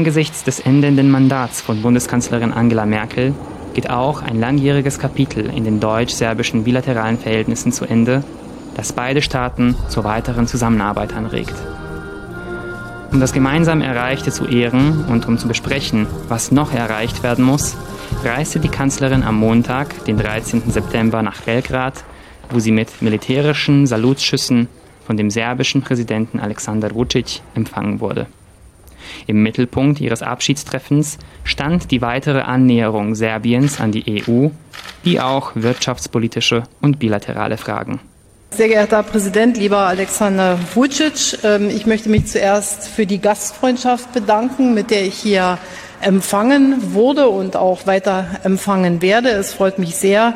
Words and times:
Angesichts 0.00 0.44
des 0.44 0.60
endenden 0.60 1.10
Mandats 1.10 1.60
von 1.60 1.82
Bundeskanzlerin 1.82 2.54
Angela 2.54 2.86
Merkel 2.86 3.34
geht 3.74 3.90
auch 3.90 4.22
ein 4.22 4.40
langjähriges 4.40 4.98
Kapitel 4.98 5.44
in 5.54 5.64
den 5.64 5.78
deutsch-serbischen 5.78 6.64
bilateralen 6.64 7.18
Verhältnissen 7.18 7.70
zu 7.70 7.84
Ende, 7.84 8.24
das 8.74 8.94
beide 8.94 9.20
Staaten 9.20 9.76
zur 9.90 10.04
weiteren 10.04 10.46
Zusammenarbeit 10.46 11.12
anregt. 11.12 11.52
Um 13.12 13.20
das 13.20 13.34
gemeinsam 13.34 13.82
Erreichte 13.82 14.30
zu 14.30 14.46
ehren 14.46 15.04
und 15.04 15.28
um 15.28 15.36
zu 15.36 15.46
besprechen, 15.46 16.06
was 16.28 16.50
noch 16.50 16.72
erreicht 16.72 17.22
werden 17.22 17.44
muss, 17.44 17.76
reiste 18.24 18.58
die 18.58 18.70
Kanzlerin 18.70 19.22
am 19.22 19.36
Montag, 19.36 20.06
den 20.06 20.16
13. 20.16 20.70
September, 20.70 21.20
nach 21.20 21.42
Belgrad, 21.42 22.04
wo 22.48 22.58
sie 22.58 22.72
mit 22.72 23.02
militärischen 23.02 23.86
Salutschüssen 23.86 24.66
von 25.04 25.18
dem 25.18 25.28
serbischen 25.28 25.82
Präsidenten 25.82 26.40
Alexander 26.40 26.94
Vucic 26.94 27.42
empfangen 27.54 28.00
wurde. 28.00 28.28
Im 29.26 29.42
Mittelpunkt 29.42 30.00
ihres 30.00 30.22
Abschiedstreffens 30.22 31.18
stand 31.44 31.90
die 31.90 32.02
weitere 32.02 32.40
Annäherung 32.40 33.14
Serbiens 33.14 33.80
an 33.80 33.92
die 33.92 34.22
EU, 34.26 34.48
wie 35.02 35.20
auch 35.20 35.52
wirtschaftspolitische 35.54 36.64
und 36.80 36.98
bilaterale 36.98 37.56
Fragen. 37.56 38.00
Sehr 38.52 38.68
geehrter 38.68 38.96
Herr 38.96 39.02
Präsident, 39.04 39.56
lieber 39.56 39.78
Alexander 39.78 40.58
Vucic, 40.74 41.38
ähm, 41.44 41.70
ich 41.70 41.86
möchte 41.86 42.08
mich 42.08 42.26
zuerst 42.26 42.88
für 42.88 43.06
die 43.06 43.20
Gastfreundschaft 43.20 44.12
bedanken, 44.12 44.74
mit 44.74 44.90
der 44.90 45.06
ich 45.06 45.14
hier 45.14 45.58
empfangen 46.00 46.94
wurde 46.94 47.28
und 47.28 47.56
auch 47.56 47.86
weiter 47.86 48.26
empfangen 48.42 49.02
werde. 49.02 49.28
Es 49.28 49.54
freut 49.54 49.78
mich 49.78 49.94
sehr, 49.94 50.34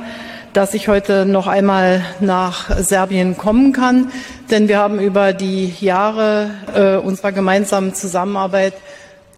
dass 0.55 0.73
ich 0.73 0.87
heute 0.87 1.27
noch 1.27 1.49
einmal 1.49 2.05
nach 2.21 2.79
Serbien 2.79 3.37
kommen 3.37 3.73
kann. 3.73 4.13
Denn 4.53 4.69
wir 4.69 4.79
haben 4.79 5.01
über 5.01 5.33
die 5.33 5.75
Jahre 5.81 6.51
äh, 6.73 6.97
unserer 6.97 7.33
gemeinsamen 7.33 7.93
Zusammenarbeit, 7.93 8.75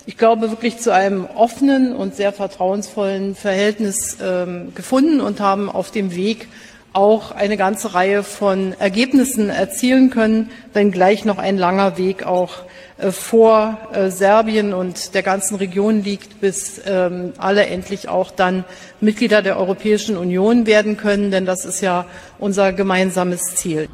ich 0.05 0.19
glaube, 0.19 0.50
wirklich 0.50 0.78
zu 0.78 0.92
einem 0.92 1.25
offenen 1.25 1.97
und 1.97 2.14
sehr 2.14 2.33
vertrauensvollen 2.33 3.34
Verhältnis 3.34 4.19
ähm, 4.22 4.75
gefunden 4.75 5.22
und 5.22 5.41
haben 5.41 5.70
auf 5.70 5.91
dem 5.91 6.14
Weg 6.14 6.48
auch 6.92 7.33
eine 7.33 7.56
ganze 7.56 7.94
Reihe 7.94 8.22
von 8.22 8.75
Ergebnissen 8.78 9.48
erzielen 9.48 10.11
können, 10.11 10.50
wenngleich 10.75 11.25
noch 11.25 11.39
ein 11.39 11.56
langer 11.56 11.97
Weg 11.97 12.27
auch 12.27 12.59
vor 12.98 13.77
äh, 13.92 14.11
Serbien 14.11 14.72
und 14.72 15.14
der 15.14 15.22
ganzen 15.22 15.56
Region 15.56 16.02
liegt, 16.02 16.41
bis 16.41 16.80
ähm, 16.86 17.33
alle 17.36 17.66
endlich 17.66 18.08
auch 18.08 18.30
dann 18.30 18.64
Mitglieder 19.00 19.42
der 19.42 19.58
Europäischen 19.58 20.16
Union 20.16 20.66
werden 20.66 20.97
können, 20.97 21.30
denn 21.30 21.44
das 21.44 21.64
ist 21.66 21.83
ja 21.83 22.06
unser 22.38 22.72
gemeinsames 22.72 23.55
Ziel. 23.55 23.88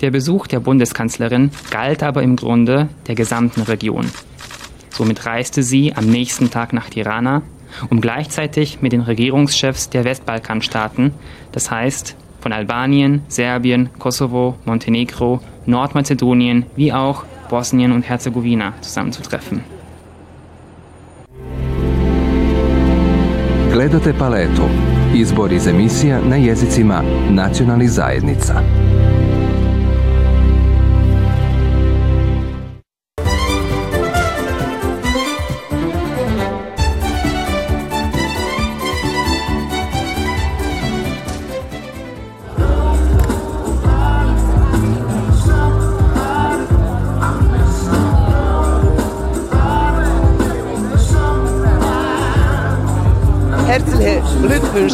Der 0.00 0.10
Besuch 0.10 0.46
der 0.46 0.60
Bundeskanzlerin 0.60 1.50
galt 1.70 2.02
aber 2.02 2.22
im 2.22 2.36
Grunde 2.36 2.88
der 3.06 3.14
gesamten 3.14 3.62
Region. 3.62 4.10
Somit 4.90 5.26
reiste 5.26 5.62
sie 5.62 5.94
am 5.94 6.06
nächsten 6.06 6.50
Tag 6.50 6.72
nach 6.72 6.88
Tirana, 6.88 7.42
um 7.90 8.00
gleichzeitig 8.00 8.80
mit 8.80 8.92
den 8.92 9.00
Regierungschefs 9.02 9.90
der 9.90 10.04
Westbalkanstaaten, 10.04 11.12
das 11.52 11.70
heißt 11.70 12.16
von 12.40 12.52
Albanien, 12.52 13.22
Serbien, 13.28 13.90
Kosovo, 13.98 14.56
Montenegro, 14.64 15.40
Nordmazedonien 15.66 16.66
wie 16.76 16.92
auch 16.92 17.24
Bosnien 17.50 17.92
und 17.92 18.08
Herzegowina 18.08 18.72
zusammenzutreffen. 18.80 19.60
Gledate 23.72 24.12
paletu. 24.18 24.62
Izbor 25.14 25.52
iz 25.52 25.66
emisija 25.66 26.20
na 26.28 26.36
jezicima 26.36 27.02
nacionalnih 27.30 27.90
zajednica. 27.90 28.54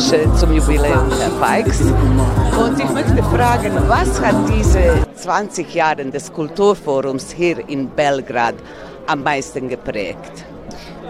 Glückwünsche 0.00 0.34
zum 0.38 0.54
Jubiläum, 0.54 1.10
Herr 1.18 1.30
Feix. 1.30 1.80
Und 1.80 2.80
ich 2.80 2.90
möchte 2.90 3.22
fragen, 3.22 3.72
was 3.86 4.20
hat 4.20 4.34
diese 4.48 5.06
20 5.14 5.74
Jahre 5.74 6.06
des 6.06 6.32
Kulturforums 6.32 7.30
hier 7.32 7.68
in 7.68 7.90
Belgrad 7.90 8.54
am 9.06 9.22
meisten 9.22 9.68
geprägt? 9.68 10.44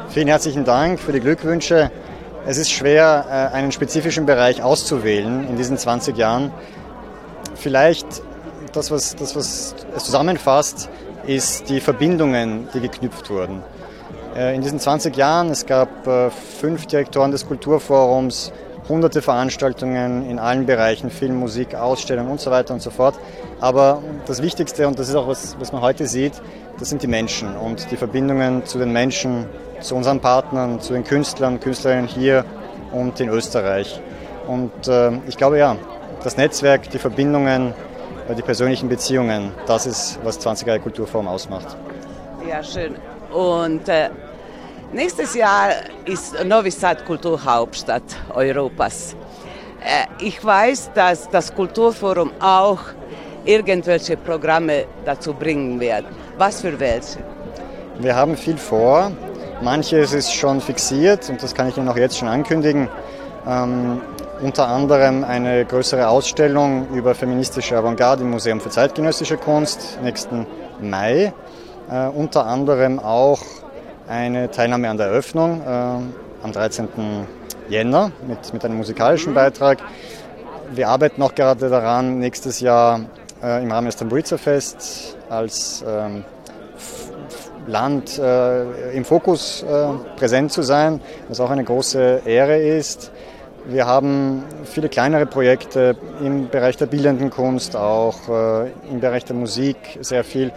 Vielen 0.08 0.26
herzlichen 0.26 0.64
Dank 0.64 0.98
für 0.98 1.12
die 1.12 1.20
Glückwünsche. 1.20 1.90
Es 2.46 2.58
ist 2.58 2.70
schwer, 2.70 3.26
äh, 3.28 3.54
einen 3.54 3.70
spezifischen 3.70 4.26
Bereich 4.26 4.60
auszuwählen 4.62 5.46
in 5.48 5.56
diesen 5.56 5.78
20 5.78 6.16
Jahren. 6.16 6.50
Vielleicht 7.54 8.22
das, 8.72 8.90
was, 8.90 9.14
das, 9.14 9.36
was 9.36 9.74
es 9.94 10.04
zusammenfasst, 10.04 10.88
ist 11.26 11.68
die 11.68 11.80
Verbindungen, 11.80 12.68
die 12.74 12.80
geknüpft 12.80 13.30
wurden. 13.30 13.62
Äh, 14.34 14.56
in 14.56 14.62
diesen 14.62 14.80
20 14.80 15.16
Jahren, 15.16 15.50
es 15.50 15.66
gab 15.66 16.06
äh, 16.08 16.30
fünf 16.30 16.86
Direktoren 16.86 17.30
des 17.30 17.46
Kulturforums, 17.46 18.52
hunderte 18.90 19.22
Veranstaltungen 19.22 20.28
in 20.28 20.38
allen 20.38 20.66
Bereichen, 20.66 21.08
Film, 21.10 21.36
Musik, 21.36 21.74
Ausstellungen 21.74 22.30
und 22.30 22.40
so 22.40 22.50
weiter 22.50 22.74
und 22.74 22.82
so 22.82 22.90
fort. 22.90 23.14
Aber 23.60 24.02
das 24.26 24.42
Wichtigste, 24.42 24.86
und 24.86 24.98
das 24.98 25.08
ist 25.08 25.14
auch 25.14 25.26
was, 25.26 25.56
was 25.58 25.72
man 25.72 25.80
heute 25.80 26.06
sieht, 26.06 26.34
das 26.78 26.90
sind 26.90 27.02
die 27.02 27.06
Menschen 27.06 27.56
und 27.56 27.90
die 27.90 27.96
Verbindungen 27.96 28.66
zu 28.66 28.78
den 28.78 28.92
Menschen, 28.92 29.46
zu 29.80 29.94
unseren 29.94 30.20
Partnern, 30.20 30.80
zu 30.80 30.92
den 30.92 31.04
Künstlern, 31.04 31.60
Künstlerinnen 31.60 32.06
hier 32.06 32.44
und 32.92 33.18
in 33.20 33.28
Österreich. 33.28 34.00
Und 34.46 34.88
äh, 34.88 35.12
ich 35.28 35.36
glaube 35.36 35.58
ja, 35.58 35.76
das 36.22 36.36
Netzwerk, 36.36 36.90
die 36.90 36.98
Verbindungen, 36.98 37.72
äh, 38.28 38.34
die 38.34 38.42
persönlichen 38.42 38.88
Beziehungen, 38.88 39.52
das 39.66 39.86
ist, 39.86 40.18
was 40.24 40.38
20 40.38 40.66
Jahre 40.66 40.80
Kulturform 40.80 41.28
ausmacht. 41.28 41.76
Ja, 42.48 42.62
schön. 42.62 42.96
Und 43.32 43.88
äh, 43.88 44.10
nächstes 44.92 45.34
Jahr 45.34 45.70
ist 46.04 46.44
Novi 46.44 46.70
Sad 46.70 47.04
Kulturhauptstadt 47.04 48.02
Europas. 48.34 49.16
Äh, 49.80 50.24
ich 50.24 50.44
weiß, 50.44 50.90
dass 50.94 51.28
das 51.30 51.54
Kulturforum 51.54 52.32
auch 52.40 52.80
irgendwelche 53.44 54.16
Programme 54.16 54.84
dazu 55.04 55.32
bringen 55.32 55.80
wird. 55.80 56.04
Was 56.36 56.60
für 56.60 56.78
welche? 56.78 57.18
Wir 57.98 58.14
haben 58.14 58.36
viel 58.36 58.56
vor. 58.56 59.12
Manches 59.62 60.12
ist 60.12 60.32
schon 60.32 60.60
fixiert 60.60 61.28
und 61.28 61.42
das 61.42 61.54
kann 61.54 61.68
ich 61.68 61.76
Ihnen 61.76 61.88
auch 61.88 61.96
jetzt 61.96 62.18
schon 62.18 62.28
ankündigen. 62.28 62.88
Ähm, 63.46 64.00
unter 64.40 64.68
anderem 64.68 65.22
eine 65.22 65.66
größere 65.66 66.08
Ausstellung 66.08 66.88
über 66.94 67.14
feministische 67.14 67.76
Avantgarde 67.76 68.22
im 68.22 68.30
Museum 68.30 68.60
für 68.60 68.70
zeitgenössische 68.70 69.36
Kunst 69.36 69.98
nächsten 70.02 70.46
Mai. 70.80 71.34
Äh, 71.90 72.06
unter 72.08 72.46
anderem 72.46 72.98
auch 72.98 73.40
eine 74.10 74.50
Teilnahme 74.50 74.90
an 74.90 74.96
der 74.96 75.06
Eröffnung 75.06 75.62
äh, 75.62 75.68
am 76.42 76.52
13. 76.52 76.88
Jänner 77.68 78.10
mit, 78.26 78.52
mit 78.52 78.64
einem 78.64 78.76
musikalischen 78.76 79.34
Beitrag. 79.34 79.78
Wir 80.72 80.88
arbeiten 80.88 81.22
auch 81.22 81.34
gerade 81.34 81.70
daran, 81.70 82.18
nächstes 82.18 82.58
Jahr 82.58 83.02
äh, 83.42 83.62
im 83.62 83.70
Rahmen 83.70 83.86
des 83.86 83.96
Tamburiza 83.96 84.36
Fest 84.36 85.16
als 85.28 85.84
ähm, 85.86 86.24
Land 87.68 88.18
äh, 88.18 88.90
im 88.96 89.04
Fokus 89.04 89.62
äh, 89.62 89.92
präsent 90.16 90.50
zu 90.50 90.62
sein, 90.62 91.00
was 91.28 91.38
auch 91.38 91.50
eine 91.50 91.62
große 91.62 92.22
Ehre 92.24 92.58
ist. 92.58 93.12
Wir 93.66 93.86
haben 93.86 94.42
viele 94.64 94.88
kleinere 94.88 95.26
Projekte 95.26 95.96
im 96.20 96.48
Bereich 96.48 96.76
der 96.76 96.86
bildenden 96.86 97.30
Kunst, 97.30 97.76
auch 97.76 98.28
äh, 98.28 98.70
im 98.90 98.98
Bereich 98.98 99.24
der 99.24 99.36
Musik 99.36 99.76
sehr 100.00 100.24
viel. 100.24 100.50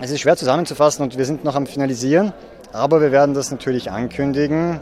Es 0.00 0.12
ist 0.12 0.20
schwer 0.20 0.36
zusammenzufassen 0.36 1.02
und 1.02 1.18
wir 1.18 1.24
sind 1.24 1.42
noch 1.42 1.56
am 1.56 1.66
Finalisieren, 1.66 2.32
aber 2.72 3.00
wir 3.00 3.10
werden 3.10 3.34
das 3.34 3.50
natürlich 3.50 3.90
ankündigen 3.90 4.78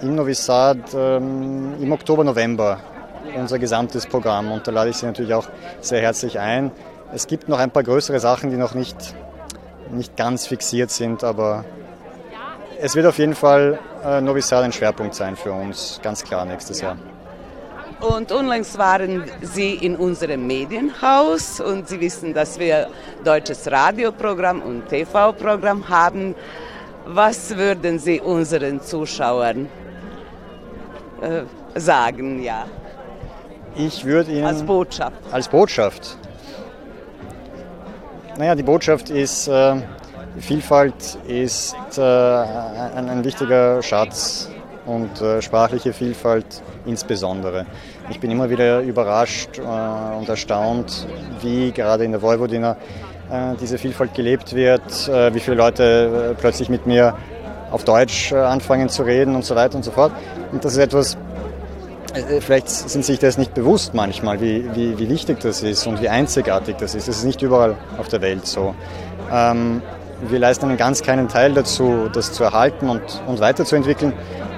im 0.00 0.14
Novi 0.14 0.34
Sad 0.34 0.78
ähm, 0.94 1.74
im 1.80 1.90
Oktober, 1.90 2.22
November, 2.22 2.78
unser 3.36 3.58
gesamtes 3.58 4.06
Programm. 4.06 4.52
Und 4.52 4.64
da 4.66 4.70
lade 4.70 4.90
ich 4.90 4.96
Sie 4.96 5.06
natürlich 5.06 5.34
auch 5.34 5.48
sehr 5.80 6.00
herzlich 6.00 6.38
ein. 6.38 6.70
Es 7.12 7.26
gibt 7.26 7.48
noch 7.48 7.58
ein 7.58 7.72
paar 7.72 7.82
größere 7.82 8.20
Sachen, 8.20 8.50
die 8.50 8.56
noch 8.56 8.74
nicht, 8.74 9.14
nicht 9.90 10.16
ganz 10.16 10.46
fixiert 10.46 10.92
sind, 10.92 11.24
aber 11.24 11.64
es 12.80 12.94
wird 12.94 13.06
auf 13.06 13.18
jeden 13.18 13.34
Fall 13.34 13.80
äh, 14.04 14.20
Novi 14.20 14.40
Sad 14.40 14.62
ein 14.62 14.72
Schwerpunkt 14.72 15.16
sein 15.16 15.34
für 15.34 15.52
uns, 15.52 15.98
ganz 16.00 16.22
klar 16.22 16.44
nächstes 16.44 16.80
Jahr. 16.80 16.96
Und 18.00 18.32
unlängst 18.32 18.76
waren 18.78 19.24
Sie 19.40 19.74
in 19.74 19.96
unserem 19.96 20.46
Medienhaus 20.46 21.60
und 21.60 21.88
Sie 21.88 22.00
wissen, 22.00 22.34
dass 22.34 22.58
wir 22.58 22.88
deutsches 23.24 23.70
Radioprogramm 23.70 24.62
und 24.62 24.88
TV-Programm 24.88 25.88
haben. 25.88 26.34
Was 27.06 27.56
würden 27.56 27.98
Sie 27.98 28.20
unseren 28.20 28.80
Zuschauern 28.80 29.68
äh, 31.20 31.42
sagen, 31.78 32.42
ja? 32.42 32.66
Ich 33.76 34.04
würde 34.04 34.30
Ihnen. 34.32 34.44
Als 34.44 34.62
Botschaft. 34.62 35.16
Als 35.32 35.48
Botschaft. 35.48 36.16
Naja, 38.36 38.54
die 38.54 38.62
Botschaft 38.62 39.10
ist, 39.10 39.48
äh, 39.48 39.76
Vielfalt 40.38 41.18
ist 41.26 41.76
äh, 41.96 42.02
ein, 42.02 43.08
ein, 43.08 43.24
wichtiger 43.24 43.82
Schatz 43.82 44.50
und 44.86 45.20
äh, 45.20 45.40
sprachliche 45.40 45.92
Vielfalt 45.92 46.62
insbesondere. 46.86 47.66
Ich 48.10 48.20
bin 48.20 48.30
immer 48.30 48.50
wieder 48.50 48.80
überrascht 48.80 49.58
äh, 49.58 49.62
und 50.18 50.28
erstaunt, 50.28 51.06
wie 51.40 51.72
gerade 51.72 52.04
in 52.04 52.12
der 52.12 52.22
Vojvodina 52.22 52.76
äh, 53.30 53.54
diese 53.60 53.78
Vielfalt 53.78 54.14
gelebt 54.14 54.54
wird, 54.54 55.08
wie 55.32 55.40
viele 55.40 55.56
Leute 55.56 56.36
plötzlich 56.38 56.68
mit 56.68 56.86
mir 56.86 57.16
auf 57.70 57.84
Deutsch 57.84 58.32
anfangen 58.32 58.88
zu 58.88 59.02
reden 59.02 59.34
und 59.34 59.44
so 59.44 59.56
weiter 59.56 59.76
und 59.76 59.82
so 59.82 59.90
fort. 59.90 60.12
Und 60.52 60.64
das 60.64 60.74
ist 60.74 60.78
etwas, 60.78 61.16
vielleicht 62.40 62.68
sind 62.68 63.04
sich 63.04 63.18
das 63.18 63.38
nicht 63.38 63.54
bewusst 63.54 63.94
manchmal, 63.94 64.40
wie, 64.40 64.64
wie, 64.74 64.98
wie 64.98 65.08
wichtig 65.08 65.40
das 65.40 65.62
ist 65.62 65.86
und 65.86 66.00
wie 66.00 66.08
einzigartig 66.08 66.76
das 66.76 66.94
ist. 66.94 67.08
Das 67.08 67.16
ist 67.16 67.24
nicht 67.24 67.42
überall 67.42 67.76
auf 67.98 68.08
der 68.08 68.20
Welt 68.20 68.46
so. 68.46 68.74
Ähm, 69.32 69.82
wir 70.28 70.38
leisten 70.38 70.66
einen 70.68 70.76
ganz 70.76 71.02
kleinen 71.02 71.28
Teil 71.28 71.52
dazu, 71.52 72.08
das 72.12 72.32
zu 72.32 72.44
erhalten 72.44 72.88
und, 72.88 73.02
und 73.26 73.40
weiterzuentwickeln. 73.40 74.12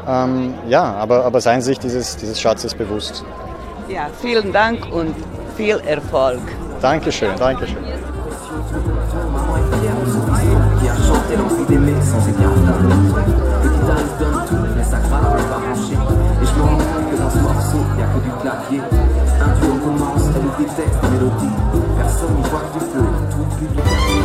Ähm, 0.08 0.54
ja, 0.68 0.94
aber, 0.94 1.24
aber 1.24 1.40
seien 1.40 1.60
Sie 1.60 1.68
sich 1.68 1.78
dieses, 1.78 2.16
dieses 2.16 2.40
Schatzes 2.40 2.74
bewusst. 2.74 3.24
Ja, 3.88 4.08
vielen 4.20 4.52
Dank 4.52 4.86
und 4.92 5.14
viel 5.56 5.80
Erfolg. 5.86 6.40
Dankeschön, 6.80 7.30
Dankeschön. 7.38 7.76
Un 19.38 19.60
duo 19.60 19.74
commence, 19.84 20.22
elle 20.34 20.66
déteste 20.66 21.02
la 21.02 21.08
mélodie. 21.08 21.54
Personne 21.96 22.34
n'y 22.36 22.42
voit 22.48 22.62
du 22.72 22.80
feu, 22.80 23.04
tout 23.30 23.56
public. 23.58 24.15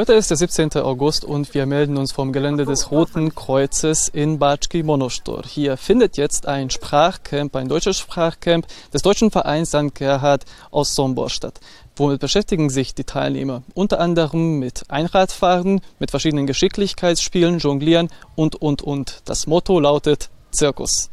Heute 0.00 0.14
ist 0.14 0.30
der 0.30 0.38
17. 0.38 0.76
August 0.76 1.26
und 1.26 1.52
wir 1.52 1.66
melden 1.66 1.98
uns 1.98 2.10
vom 2.10 2.32
Gelände 2.32 2.64
des 2.64 2.90
Roten 2.90 3.34
Kreuzes 3.34 4.08
in 4.08 4.38
Batschki 4.38 4.82
Monostor. 4.82 5.42
Hier 5.46 5.76
findet 5.76 6.16
jetzt 6.16 6.48
ein 6.48 6.70
Sprachcamp, 6.70 7.54
ein 7.54 7.68
deutsches 7.68 7.98
Sprachcamp 7.98 8.66
des 8.94 9.02
deutschen 9.02 9.30
Vereins 9.30 9.68
St. 9.68 9.94
Gerhard 9.94 10.46
aus 10.70 10.94
Sombor 10.94 11.28
statt. 11.28 11.60
Womit 11.96 12.18
beschäftigen 12.18 12.70
sich 12.70 12.94
die 12.94 13.04
Teilnehmer? 13.04 13.62
Unter 13.74 14.00
anderem 14.00 14.58
mit 14.58 14.84
Einradfahren, 14.88 15.82
mit 15.98 16.10
verschiedenen 16.10 16.46
Geschicklichkeitsspielen, 16.46 17.58
Jonglieren 17.58 18.08
und, 18.36 18.54
und, 18.56 18.80
und. 18.80 19.20
Das 19.26 19.46
Motto 19.46 19.78
lautet 19.80 20.30
Zirkus. 20.50 21.10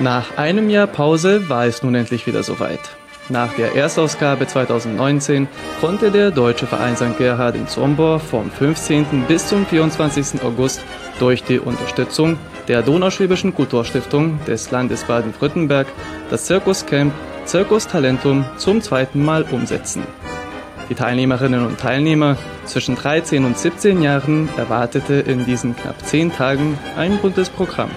Nach 0.00 0.36
einem 0.36 0.68
Jahr 0.68 0.88
Pause 0.88 1.48
war 1.48 1.64
es 1.64 1.84
nun 1.84 1.94
endlich 1.94 2.26
wieder 2.26 2.42
soweit. 2.42 2.80
Nach 3.28 3.52
der 3.54 3.74
Erstausgabe 3.74 4.46
2019 4.46 5.48
konnte 5.80 6.12
der 6.12 6.30
Deutsche 6.30 6.68
Verein 6.68 6.96
St. 6.96 7.18
Gerhard 7.18 7.56
in 7.56 7.66
Sombor 7.66 8.20
vom 8.20 8.50
15. 8.50 9.24
bis 9.26 9.48
zum 9.48 9.66
24. 9.66 10.42
August 10.44 10.80
durch 11.18 11.42
die 11.42 11.58
Unterstützung 11.58 12.38
der 12.68 12.82
Donauschwäbischen 12.82 13.52
Kulturstiftung 13.52 14.38
des 14.46 14.70
Landes 14.70 15.04
Baden-Württemberg 15.04 15.88
das 16.30 16.44
Zirkuscamp 16.44 17.12
Circus 17.46 17.88
Talentum 17.88 18.44
zum 18.58 18.80
zweiten 18.80 19.24
Mal 19.24 19.42
umsetzen. 19.50 20.04
Die 20.88 20.94
Teilnehmerinnen 20.94 21.66
und 21.66 21.80
Teilnehmer 21.80 22.36
zwischen 22.64 22.94
13 22.94 23.44
und 23.44 23.58
17 23.58 24.02
Jahren 24.02 24.48
erwartete 24.56 25.14
in 25.14 25.44
diesen 25.44 25.74
knapp 25.74 26.04
10 26.04 26.32
Tagen 26.32 26.78
ein 26.96 27.18
buntes 27.18 27.50
Programm. 27.50 27.90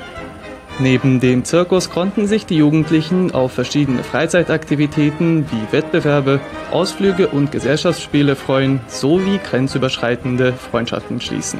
Neben 0.81 1.19
dem 1.19 1.43
Zirkus 1.43 1.89
konnten 1.89 2.25
sich 2.25 2.45
die 2.45 2.55
Jugendlichen 2.55 3.31
auf 3.31 3.51
verschiedene 3.51 4.01
Freizeitaktivitäten 4.01 5.45
wie 5.51 5.73
Wettbewerbe, 5.73 6.39
Ausflüge 6.71 7.27
und 7.27 7.51
Gesellschaftsspiele 7.51 8.37
freuen, 8.37 8.79
sowie 8.87 9.39
grenzüberschreitende 9.43 10.53
Freundschaften 10.53 11.19
schließen. 11.19 11.59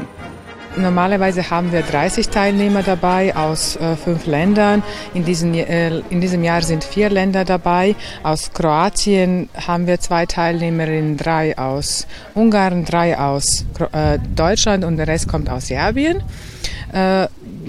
Normalerweise 0.78 1.50
haben 1.50 1.74
wir 1.74 1.82
30 1.82 2.30
Teilnehmer 2.30 2.82
dabei 2.82 3.36
aus 3.36 3.76
äh, 3.76 3.98
fünf 3.98 4.26
Ländern. 4.26 4.84
In, 5.14 5.26
diesen, 5.26 5.54
äh, 5.54 6.00
in 6.10 6.22
diesem 6.22 6.42
Jahr 6.44 6.62
sind 6.62 6.86
vier 6.86 7.10
Länder 7.10 7.44
dabei. 7.44 7.96
Aus 8.24 8.54
Kroatien 8.54 9.50
haben 9.56 9.88
wir 9.88 10.00
zwei 10.00 10.28
Teilnehmerinnen, 10.28 11.18
drei 11.18 11.58
aus 11.58 12.08
Ungarn, 12.36 12.86
drei 12.86 13.20
aus 13.20 13.66
äh, 13.92 14.20
Deutschland 14.34 14.86
und 14.86 14.96
der 14.96 15.08
Rest 15.08 15.28
kommt 15.28 15.50
aus 15.50 15.68
Serbien. 15.68 16.24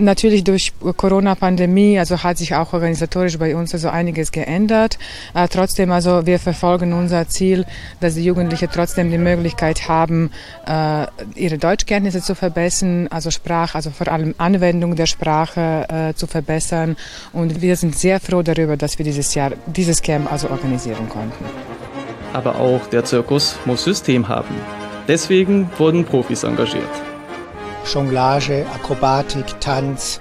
Natürlich 0.00 0.44
durch 0.44 0.72
Corona-Pandemie, 0.96 1.98
also 1.98 2.22
hat 2.22 2.38
sich 2.38 2.54
auch 2.54 2.72
organisatorisch 2.72 3.38
bei 3.38 3.54
uns 3.54 3.74
also 3.74 3.90
einiges 3.90 4.32
geändert. 4.32 4.98
Äh, 5.34 5.46
trotzdem, 5.48 5.92
also 5.92 6.24
wir 6.24 6.38
verfolgen 6.38 6.94
unser 6.94 7.28
Ziel, 7.28 7.66
dass 8.00 8.14
die 8.14 8.24
Jugendlichen 8.24 8.68
trotzdem 8.72 9.10
die 9.10 9.18
Möglichkeit 9.18 9.88
haben, 9.88 10.30
äh, 10.66 11.06
ihre 11.34 11.58
Deutschkenntnisse 11.58 12.22
zu 12.22 12.34
verbessern, 12.34 13.08
also 13.08 13.30
Sprache, 13.30 13.74
also 13.74 13.90
vor 13.90 14.08
allem 14.08 14.34
Anwendung 14.38 14.96
der 14.96 15.06
Sprache 15.06 15.86
äh, 15.88 16.14
zu 16.14 16.26
verbessern. 16.26 16.96
Und 17.34 17.60
wir 17.60 17.76
sind 17.76 17.94
sehr 17.94 18.20
froh 18.20 18.42
darüber, 18.42 18.78
dass 18.78 18.98
wir 18.98 19.04
dieses 19.04 19.34
Jahr 19.34 19.52
dieses 19.66 20.00
Camp 20.00 20.32
also 20.32 20.48
organisieren 20.48 21.08
konnten. 21.10 21.44
Aber 22.32 22.56
auch 22.56 22.86
der 22.86 23.04
Zirkus 23.04 23.56
muss 23.66 23.84
System 23.84 24.28
haben. 24.28 24.54
Deswegen 25.08 25.68
wurden 25.76 26.04
Profis 26.04 26.44
engagiert. 26.44 27.09
Jonglage, 27.86 28.66
Akrobatik, 28.74 29.60
Tanz, 29.60 30.20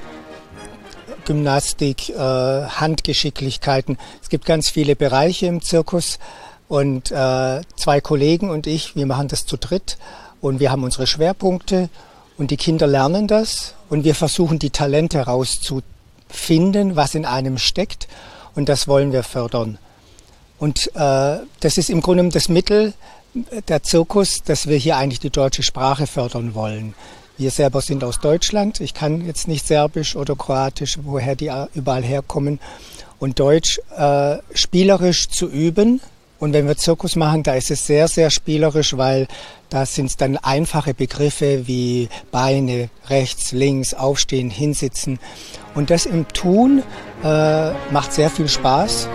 Gymnastik, 1.25 2.10
äh, 2.10 2.18
Handgeschicklichkeiten. 2.18 3.98
Es 4.22 4.30
gibt 4.30 4.46
ganz 4.46 4.70
viele 4.70 4.96
Bereiche 4.96 5.46
im 5.46 5.62
Zirkus 5.62 6.20
und 6.68 7.12
äh, 7.12 7.62
zwei 7.75 8.01
Kollegen 8.01 8.50
und 8.50 8.68
ich, 8.68 8.96
wir 8.96 9.06
machen 9.06 9.28
das 9.28 9.46
zu 9.46 9.58
dritt 9.58 9.98
und 10.42 10.60
wir 10.60 10.72
haben 10.72 10.84
unsere 10.84 11.08
Schwerpunkte 11.08 11.89
und 12.38 12.51
die 12.51 12.58
Kinder 12.58 12.88
lernen 12.88 13.28
das 13.28 13.74
und 13.89 14.04
wir 14.04 14.16
versuchen 14.16 14.60
die 14.60 14.70
Talente 14.70 15.18
herauszufinden, 15.18 16.96
was 16.96 17.16
in 17.16 17.25
einem 17.25 17.58
steckt 17.58 18.08
und 18.56 18.70
das 18.70 18.88
wollen 18.88 19.12
wir 19.12 19.24
fördern. 19.24 19.78
Und 20.58 20.88
äh, 20.96 21.38
das 21.60 21.78
ist 21.78 21.89
im 21.89 22.01
Grunde 22.01 22.28
das 22.30 22.50
Mittel 22.50 22.94
der 23.68 23.84
Zirkus, 23.84 24.44
dass 24.44 24.68
wir 24.68 24.78
hier 24.78 24.98
eigentlich 24.98 25.20
die 25.20 25.30
deutsche 25.30 25.63
Sprache 25.63 26.08
fördern 26.08 26.56
wollen. 26.56 26.94
Wir 27.39 27.51
selber 27.51 27.79
sind 27.79 28.03
aus 28.03 28.19
Deutschland. 28.19 28.81
Ich 28.81 28.93
kann 28.93 29.25
jetzt 29.25 29.48
nicht 29.48 29.65
Serbisch 29.65 30.17
oder 30.17 30.36
Kroatisch, 30.36 30.98
woher 31.03 31.38
die 31.38 31.50
überall 31.74 32.03
herkommen. 32.03 32.60
Und 33.17 33.39
Deutsch 33.39 33.79
äh, 33.96 34.39
spielerisch 34.53 35.29
zu 35.29 35.48
üben. 35.48 36.01
Und 36.39 36.51
wenn 36.51 36.67
wir 36.67 36.75
Zirkus 36.75 37.15
machen, 37.15 37.43
da 37.43 37.53
ist 37.53 37.72
es 37.72 37.88
sehr, 37.88 38.10
sehr 38.10 38.29
spielerisch, 38.29 38.98
weil 38.98 39.27
da 39.69 39.86
sind 39.86 40.19
dann 40.19 40.36
einfache 40.36 40.93
Begriffe 40.93 41.65
wie 41.65 42.10
Beine, 42.29 42.89
rechts, 43.08 43.53
links, 43.53 43.93
aufstehen, 43.93 44.50
hinsitzen. 44.50 45.17
Und 45.75 45.91
das 45.91 46.05
im 46.05 46.27
Tun 46.27 46.84
äh, 47.24 47.72
macht 47.91 48.12
sehr 48.12 48.29
viel 48.29 48.50
Spaß. 48.50 49.08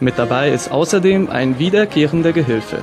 Mit 0.00 0.18
dabei 0.18 0.50
ist 0.50 0.70
außerdem 0.70 1.28
ein 1.28 1.58
wiederkehrender 1.58 2.32
Gehilfe. 2.32 2.82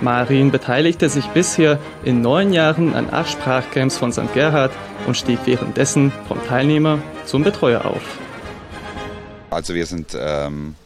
Marin 0.00 0.50
beteiligte 0.50 1.08
sich 1.08 1.26
bisher 1.28 1.78
in 2.04 2.22
neun 2.22 2.52
Jahren 2.52 2.94
an 2.94 3.08
acht 3.10 3.30
Sprachcamps 3.30 3.98
von 3.98 4.12
St. 4.12 4.32
Gerhard 4.32 4.72
und 5.06 5.16
stieg 5.16 5.38
währenddessen 5.44 6.12
vom 6.26 6.42
Teilnehmer 6.46 6.98
zum 7.26 7.44
Betreuer 7.44 7.84
auf. 7.84 8.02
Also 9.50 9.74
wir 9.74 9.86
sind 9.86 10.16
ähm, 10.18 10.76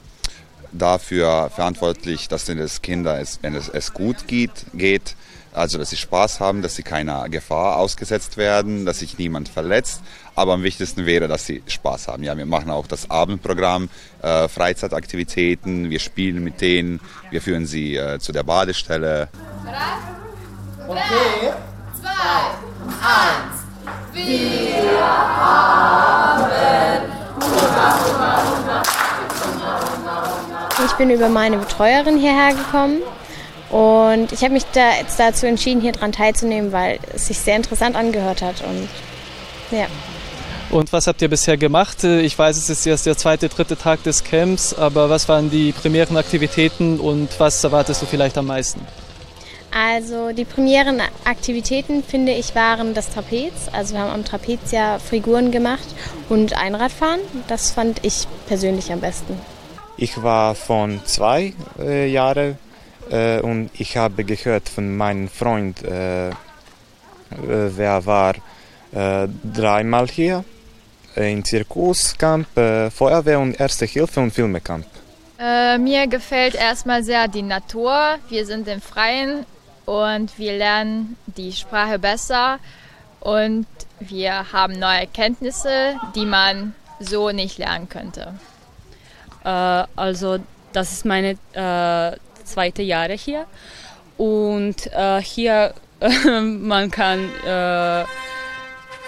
dafür 0.72 1.50
verantwortlich, 1.54 2.28
dass 2.28 2.44
den 2.44 2.66
Kinder, 2.82 3.20
es, 3.20 3.38
wenn 3.42 3.54
es, 3.54 3.68
es 3.68 3.92
gut 3.92 4.26
geht, 4.26 4.66
geht, 4.74 5.14
also 5.52 5.78
dass 5.78 5.90
sie 5.90 5.96
Spaß 5.96 6.40
haben, 6.40 6.62
dass 6.62 6.74
sie 6.74 6.82
keiner 6.82 7.28
Gefahr 7.28 7.76
ausgesetzt 7.76 8.36
werden, 8.36 8.84
dass 8.84 8.98
sich 8.98 9.18
niemand 9.18 9.48
verletzt. 9.48 10.02
Aber 10.36 10.54
am 10.54 10.62
wichtigsten 10.62 11.06
wäre, 11.06 11.28
dass 11.28 11.46
sie 11.46 11.62
Spaß 11.66 12.08
haben. 12.08 12.22
Ja, 12.24 12.36
wir 12.36 12.46
machen 12.46 12.70
auch 12.70 12.86
das 12.86 13.10
Abendprogramm, 13.10 13.88
äh, 14.22 14.48
Freizeitaktivitäten, 14.48 15.90
wir 15.90 16.00
spielen 16.00 16.42
mit 16.42 16.60
denen, 16.60 17.00
wir 17.30 17.40
führen 17.40 17.66
sie 17.66 17.96
äh, 17.96 18.18
zu 18.18 18.32
der 18.32 18.42
Badestelle. 18.42 19.28
Okay. 20.88 21.52
Zwei, 22.00 22.10
eins. 23.00 23.64
Wir 24.12 25.00
haben 25.00 25.94
Ich 30.84 30.92
bin 30.94 31.10
über 31.10 31.28
meine 31.28 31.56
Betreuerin 31.56 32.18
hierher 32.18 32.52
gekommen 32.54 33.00
und 33.70 34.32
ich 34.32 34.42
habe 34.42 34.52
mich 34.52 34.64
da 34.72 34.96
jetzt 35.00 35.18
dazu 35.18 35.46
entschieden, 35.46 35.80
hier 35.80 35.92
dran 35.92 36.12
teilzunehmen, 36.12 36.72
weil 36.72 36.98
es 37.14 37.28
sich 37.28 37.38
sehr 37.38 37.56
interessant 37.56 37.96
angehört 37.96 38.42
hat 38.42 38.62
und 38.62 38.88
ja. 39.70 39.86
Und 40.70 40.92
was 40.92 41.06
habt 41.06 41.22
ihr 41.22 41.28
bisher 41.28 41.56
gemacht? 41.56 42.02
Ich 42.04 42.38
weiß, 42.38 42.56
es 42.56 42.68
ist 42.70 42.86
erst 42.86 43.06
der 43.06 43.16
zweite, 43.16 43.48
dritte 43.48 43.76
Tag 43.76 44.02
des 44.02 44.24
Camps, 44.24 44.74
aber 44.74 45.08
was 45.08 45.28
waren 45.28 45.50
die 45.50 45.72
primären 45.72 46.16
Aktivitäten 46.16 46.98
und 46.98 47.28
was 47.38 47.62
erwartest 47.62 48.02
du 48.02 48.06
vielleicht 48.06 48.36
am 48.38 48.46
meisten? 48.46 48.80
Also 49.70 50.32
die 50.32 50.44
primären 50.44 51.02
Aktivitäten, 51.24 52.04
finde 52.04 52.32
ich, 52.32 52.54
waren 52.54 52.94
das 52.94 53.10
Trapez. 53.10 53.68
Also 53.72 53.94
wir 53.94 54.02
haben 54.02 54.12
am 54.12 54.24
Trapez 54.24 54.70
ja 54.70 54.98
Figuren 54.98 55.50
gemacht 55.50 55.86
und 56.28 56.56
Einradfahren. 56.56 57.20
Das 57.48 57.72
fand 57.72 58.04
ich 58.04 58.26
persönlich 58.46 58.92
am 58.92 59.00
besten. 59.00 59.36
Ich 59.96 60.22
war 60.22 60.54
von 60.54 61.00
zwei 61.04 61.54
äh, 61.78 62.08
Jahren 62.08 62.56
äh, 63.10 63.40
und 63.40 63.70
ich 63.74 63.96
habe 63.96 64.24
gehört 64.24 64.68
von 64.68 64.96
meinem 64.96 65.28
Freund, 65.28 65.82
äh, 65.82 66.28
äh 66.28 66.32
wer 67.40 68.06
war 68.06 68.34
äh, 68.92 69.28
dreimal 69.42 70.06
hier 70.08 70.44
in 71.16 71.44
Zirkuscamp, 71.44 72.56
äh, 72.56 72.90
Feuerwehr 72.90 73.40
und 73.40 73.58
Erste 73.58 73.86
Hilfe 73.86 74.20
und 74.20 74.32
Filmecamp. 74.32 74.86
Äh, 75.38 75.78
mir 75.78 76.06
gefällt 76.06 76.54
erstmal 76.54 77.02
sehr 77.02 77.28
die 77.28 77.42
Natur. 77.42 78.16
Wir 78.28 78.46
sind 78.46 78.68
im 78.68 78.80
Freien 78.80 79.44
und 79.84 80.38
wir 80.38 80.56
lernen 80.56 81.16
die 81.26 81.52
Sprache 81.52 81.98
besser 81.98 82.58
und 83.20 83.66
wir 84.00 84.52
haben 84.52 84.78
neue 84.78 85.06
Kenntnisse, 85.06 85.96
die 86.14 86.26
man 86.26 86.74
so 87.00 87.30
nicht 87.30 87.58
lernen 87.58 87.88
könnte. 87.88 88.34
Äh, 89.44 89.84
also 89.96 90.38
das 90.72 90.92
ist 90.92 91.04
meine 91.04 91.36
äh, 91.52 92.16
zweite 92.44 92.82
Jahre 92.82 93.14
hier 93.14 93.46
und 94.16 94.86
äh, 94.92 95.20
hier 95.20 95.74
man 96.40 96.90
kann 96.90 97.30
äh, 97.46 98.04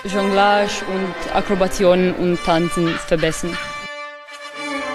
Jonglage 0.04 0.84
und 0.92 1.34
Akrobationen 1.34 2.14
und 2.14 2.42
Tanzen 2.44 2.88
verbessern. 2.88 3.56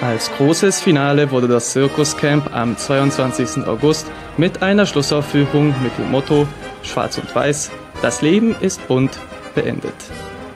Als 0.02 0.32
großes 0.38 0.82
Finale 0.82 1.30
wurde 1.30 1.48
das 1.48 1.72
Zirkuscamp 1.72 2.56
am 2.56 2.76
22. 2.76 3.68
August 3.68 4.12
mit 4.38 4.64
einer 4.64 4.86
Schlussaufführung 4.86 5.76
mit 5.84 5.96
dem 5.98 6.10
Motto 6.10 6.48
Schwarz 6.82 7.18
und 7.20 7.34
Weiß, 7.36 7.70
das 8.02 8.22
Leben 8.22 8.56
ist 8.62 8.88
bunt 8.88 9.20
beendet. 9.54 9.94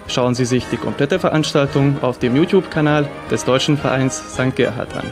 Schauen 0.08 0.36
Sie 0.36 0.46
sich 0.46 0.66
die 0.72 0.78
komplette 0.78 1.20
Veranstaltung 1.20 2.02
auf 2.02 2.20
dem 2.20 2.36
YouTube-Kanal 2.36 3.08
des 3.30 3.46
Deutschen 3.46 3.78
Vereins 3.78 4.18
St. 4.34 4.56
Gerhard 4.56 4.96
an. 4.96 5.12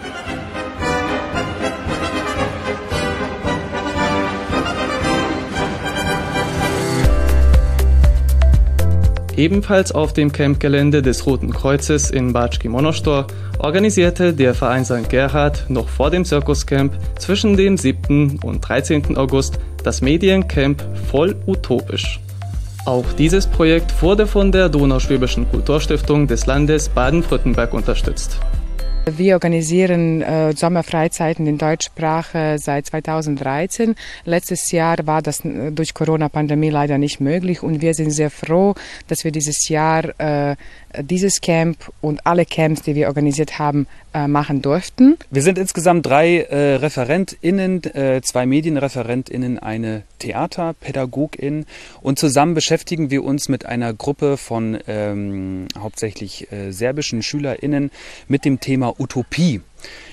Ebenfalls 9.36 9.92
auf 9.92 10.14
dem 10.14 10.32
Campgelände 10.32 11.02
des 11.02 11.26
Roten 11.26 11.52
Kreuzes 11.52 12.12
in 12.12 12.34
Batschki 12.34 12.70
Monostor 12.70 13.26
organisierte 13.58 14.34
der 14.34 14.54
Verein 14.54 14.86
St. 14.86 15.10
Gerhard 15.10 15.66
noch 15.70 15.88
vor 15.88 16.12
dem 16.12 16.24
Zirkuscamp 16.24 16.94
zwischen 17.18 17.58
dem 17.58 17.78
7. 17.78 18.40
und 18.44 18.62
13. 18.62 19.18
August 19.18 19.60
das 19.84 20.02
Mediencamp 20.02 20.84
Voll 21.10 21.36
Utopisch. 21.48 22.20
Auch 22.86 23.06
dieses 23.18 23.48
Projekt 23.48 24.02
wurde 24.04 24.28
von 24.28 24.52
der 24.52 24.70
Donauschwäbischen 24.70 25.50
Kulturstiftung 25.50 26.28
des 26.28 26.46
Landes 26.46 26.90
Baden-Württemberg 26.90 27.74
unterstützt. 27.74 28.40
Wir 29.06 29.34
organisieren 29.34 30.22
äh, 30.22 30.56
Sommerfreizeiten 30.56 31.46
in 31.46 31.58
Deutschsprache 31.58 32.56
seit 32.58 32.86
2013. 32.86 33.96
Letztes 34.24 34.72
Jahr 34.72 34.96
war 35.06 35.22
das 35.22 35.44
äh, 35.44 35.72
durch 35.74 35.94
Corona-Pandemie 35.94 36.70
leider 36.70 36.98
nicht 36.98 37.20
möglich 37.20 37.62
und 37.62 37.82
wir 37.82 37.96
sind 37.96 38.12
sehr 38.12 38.30
froh, 38.30 38.76
dass 39.10 39.26
wir 39.26 39.34
dieses 39.34 39.68
Jahr 39.68 40.18
äh, 40.20 40.56
dieses 41.02 41.42
Camp 41.42 41.92
und 42.02 42.26
alle 42.26 42.46
Camps, 42.46 42.84
die 42.84 42.96
wir 42.96 43.08
organisiert 43.08 43.58
haben, 43.60 43.88
äh, 44.14 44.28
machen 44.28 44.62
durften. 44.62 45.18
Wir 45.32 45.42
sind 45.42 45.58
insgesamt 45.58 46.06
drei 46.06 46.42
äh, 46.42 46.76
ReferentInnen, 46.76 47.84
äh, 47.84 48.22
zwei 48.22 48.46
MedienreferentInnen, 48.46 49.60
eine 49.60 50.04
Theaterpädagogin 50.20 51.66
und 52.02 52.20
zusammen 52.20 52.54
beschäftigen 52.54 53.10
wir 53.10 53.24
uns 53.24 53.50
mit 53.50 53.66
einer 53.66 53.94
Gruppe 53.94 54.38
von 54.38 54.78
ähm, 54.88 55.68
hauptsächlich 55.78 56.48
serbischen 56.70 57.24
SchülerInnen 57.24 57.92
mit 58.28 58.46
dem 58.46 58.60
Thema 58.60 58.93
Utopie. 59.00 59.62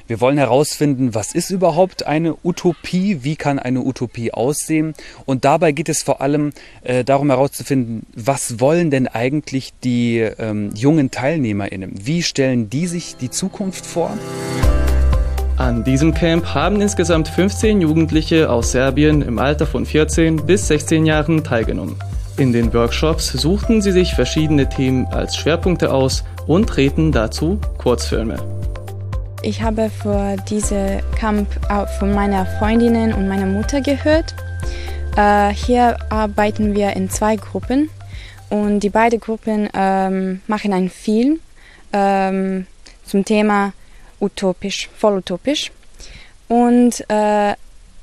Wir 0.06 0.20
wollen 0.20 0.38
herausfinden, 0.38 1.14
was 1.14 1.34
ist 1.34 1.50
überhaupt 1.50 2.04
eine 2.06 2.34
Utopie, 2.42 3.22
wie 3.22 3.36
kann 3.36 3.60
eine 3.60 3.82
Utopie 3.82 4.32
aussehen 4.32 4.94
und 5.24 5.44
dabei 5.44 5.70
geht 5.70 5.88
es 5.88 6.02
vor 6.02 6.20
allem 6.20 6.52
äh, 6.82 7.04
darum 7.04 7.30
herauszufinden, 7.30 8.04
was 8.14 8.58
wollen 8.58 8.90
denn 8.90 9.06
eigentlich 9.06 9.72
die 9.84 10.18
ähm, 10.18 10.72
jungen 10.74 11.12
TeilnehmerInnen, 11.12 11.92
wie 12.04 12.24
stellen 12.24 12.68
die 12.68 12.88
sich 12.88 13.16
die 13.16 13.30
Zukunft 13.30 13.86
vor? 13.86 14.18
An 15.56 15.84
diesem 15.84 16.14
Camp 16.14 16.54
haben 16.54 16.80
insgesamt 16.80 17.28
15 17.28 17.82
Jugendliche 17.82 18.50
aus 18.50 18.72
Serbien 18.72 19.22
im 19.22 19.38
Alter 19.38 19.66
von 19.66 19.86
14 19.86 20.46
bis 20.46 20.66
16 20.68 21.04
Jahren 21.04 21.44
teilgenommen. 21.44 21.96
In 22.36 22.52
den 22.52 22.72
Workshops 22.72 23.32
suchten 23.32 23.82
sie 23.82 23.92
sich 23.92 24.14
verschiedene 24.14 24.68
Themen 24.68 25.06
als 25.06 25.36
Schwerpunkte 25.36 25.92
aus 25.92 26.24
und 26.46 26.68
treten 26.68 27.12
dazu 27.12 27.60
Kurzfilme. 27.78 28.36
Ich 29.42 29.62
habe 29.62 29.90
vor 29.90 30.36
diesem 30.48 31.00
Camp 31.16 31.48
auch 31.70 31.88
von 31.98 32.12
meiner 32.12 32.46
Freundinnen 32.58 33.14
und 33.14 33.28
meiner 33.28 33.46
Mutter 33.46 33.80
gehört. 33.80 34.34
Äh, 35.16 35.50
hier 35.50 35.96
arbeiten 36.10 36.74
wir 36.74 36.94
in 36.94 37.08
zwei 37.10 37.36
Gruppen 37.36 37.88
und 38.50 38.80
die 38.80 38.90
beiden 38.90 39.20
Gruppen 39.20 39.68
ähm, 39.74 40.40
machen 40.46 40.72
einen 40.72 40.90
Film 40.90 41.40
ähm, 41.92 42.66
zum 43.04 43.24
Thema 43.24 43.72
utopisch, 44.20 44.88
voll 44.96 45.18
utopisch. 45.18 45.70
Und 46.48 47.04
äh, 47.08 47.54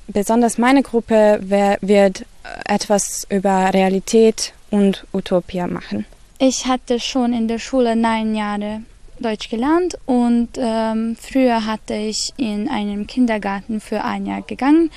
besonders 0.07 0.57
meine 0.57 0.81
Gruppe 0.81 1.39
wird 1.81 2.25
etwas 2.65 3.25
über 3.29 3.73
Realität 3.73 4.53
und 4.71 5.05
Utopia 5.13 5.67
machen. 5.67 6.05
Ich 6.39 6.65
hatte 6.65 6.99
schon 6.99 7.33
in 7.33 7.47
der 7.47 7.59
Schule 7.59 7.95
neun 7.95 8.35
Jahre 8.35 8.81
Deutsch 9.19 9.49
gelernt 9.49 9.97
und 10.05 10.49
ähm, 10.57 11.17
früher 11.19 11.65
hatte 11.65 11.95
ich 11.95 12.33
in 12.37 12.69
einem 12.69 13.07
Kindergarten 13.07 13.81
für 13.81 14.03
ein 14.03 14.27
Jahr 14.27 14.43
gegangen 14.43 14.91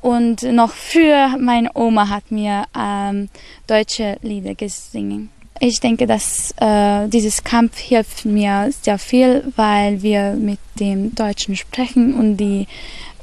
und 0.00 0.42
noch 0.42 0.72
früher 0.72 1.36
meine 1.38 1.70
Oma 1.74 2.08
hat 2.08 2.32
mir 2.32 2.64
ähm, 2.76 3.28
deutsche 3.68 4.16
Lieder 4.22 4.54
gesungen. 4.54 5.30
Ich 5.60 5.78
denke, 5.78 6.06
dass 6.06 6.54
äh, 6.56 7.06
dieses 7.08 7.44
Kampf 7.44 7.78
hilft 7.78 8.24
mir 8.24 8.70
sehr 8.82 8.98
viel, 8.98 9.52
weil 9.56 10.02
wir 10.02 10.32
mit 10.32 10.58
dem 10.80 11.14
Deutschen 11.14 11.54
sprechen 11.54 12.14
und 12.14 12.38
die, 12.38 12.66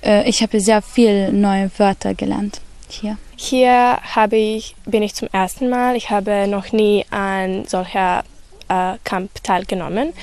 äh, 0.03 0.29
ich 0.29 0.41
habe 0.43 0.61
sehr 0.61 0.81
viel 0.81 1.33
neue 1.33 1.69
Wörter 1.77 2.13
gelernt 2.13 2.61
hier. 2.91 3.17
Hier 3.35 3.99
habe 4.15 4.35
ich, 4.35 4.75
bin 4.85 5.03
ich 5.03 5.15
zum 5.15 5.27
ersten 5.31 5.69
Mal. 5.69 5.95
Ich 5.95 6.09
habe 6.09 6.47
noch 6.47 6.71
nie 6.71 7.05
an 7.09 7.65
solcher 7.65 8.23
äh, 8.69 8.93
Camp 9.03 9.43
teilgenommen 9.43 10.13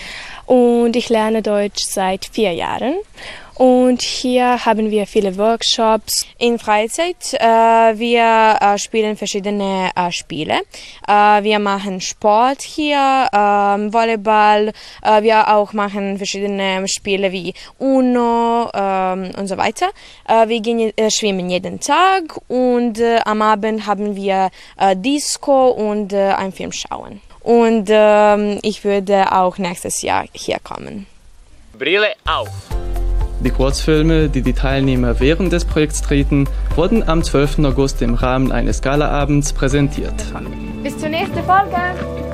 und 0.46 0.96
ich 0.96 1.08
lerne 1.08 1.42
Deutsch 1.42 1.84
seit 1.84 2.26
vier 2.26 2.52
Jahren. 2.52 2.94
Und 3.56 4.02
hier 4.02 4.64
haben 4.64 4.90
wir 4.90 5.06
viele 5.06 5.36
Workshops. 5.36 6.26
In 6.38 6.58
Freizeit, 6.58 7.34
äh, 7.34 7.46
wir 7.46 8.58
äh, 8.60 8.78
spielen 8.78 9.16
verschiedene 9.16 9.90
äh, 9.94 10.10
Spiele. 10.10 10.62
Äh, 11.06 11.42
wir 11.42 11.60
machen 11.60 12.00
Sport 12.00 12.62
hier, 12.62 13.28
ähm, 13.32 13.92
Volleyball. 13.92 14.72
Äh, 15.02 15.22
wir 15.22 15.54
auch 15.54 15.72
machen 15.72 16.16
verschiedene 16.16 16.86
Spiele 16.88 17.30
wie 17.30 17.54
Uno 17.78 18.70
ähm, 18.74 19.30
und 19.38 19.46
so 19.46 19.56
weiter. 19.56 19.90
Äh, 20.26 20.48
wir 20.48 20.60
gehen 20.60 20.92
schwimmen 21.10 21.48
jeden 21.48 21.78
Tag 21.78 22.36
und 22.48 23.00
am 23.24 23.42
Abend 23.42 23.86
haben 23.86 24.16
wir 24.16 24.50
Disco 24.96 25.68
und 25.68 26.12
einen 26.14 26.52
Film 26.52 26.72
schauen. 26.72 27.20
Und 27.40 27.88
ähm, 27.90 28.58
ich 28.62 28.84
würde 28.84 29.30
auch 29.32 29.58
nächstes 29.58 30.02
Jahr 30.02 30.24
hier 30.32 30.58
kommen. 30.62 31.06
Brille 31.78 32.14
auf! 32.26 32.83
Die 33.44 33.50
Kurzfilme, 33.50 34.30
die 34.30 34.40
die 34.40 34.54
Teilnehmer 34.54 35.20
während 35.20 35.52
des 35.52 35.66
Projekts 35.66 36.00
treten, 36.00 36.48
wurden 36.76 37.06
am 37.06 37.22
12. 37.22 37.58
August 37.58 38.00
im 38.00 38.14
Rahmen 38.14 38.50
eines 38.52 38.80
Galaabends 38.80 39.52
präsentiert. 39.52 40.14
Bis 40.82 40.96
zur 40.96 41.10
nächsten 41.10 41.42
Folge! 41.44 42.33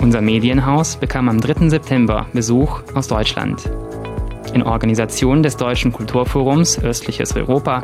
Unser 0.00 0.20
Medienhaus 0.20 0.96
bekam 0.96 1.28
am 1.28 1.40
3. 1.40 1.68
September 1.68 2.26
Besuch 2.32 2.82
aus 2.94 3.08
Deutschland. 3.08 3.68
in 4.54 4.62
Organisation 4.62 5.42
des 5.42 5.56
Deutschen 5.56 5.92
Kulturforums 5.92 6.82
Östliches 6.82 7.34
Europa, 7.36 7.82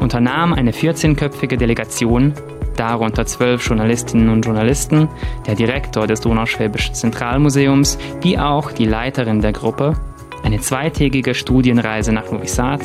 unternahm 0.00 0.52
eine 0.52 0.70
14-köpfige 0.70 1.56
Delegation, 1.56 2.32
darunter 2.76 3.26
zwölf 3.26 3.66
Journalistinnen 3.66 4.28
und 4.28 4.44
Journalisten, 4.44 5.08
der 5.46 5.54
Direktor 5.54 6.06
des 6.06 6.20
Donauschwäbischen 6.20 6.94
Zentralmuseums, 6.94 7.98
wie 8.22 8.38
auch 8.38 8.72
die 8.72 8.86
Leiterin 8.86 9.40
der 9.40 9.52
Gruppe, 9.52 9.94
eine 10.42 10.60
zweitägige 10.60 11.34
Studienreise 11.34 12.12
nach 12.12 12.30
Novi 12.30 12.48
Sad 12.48 12.80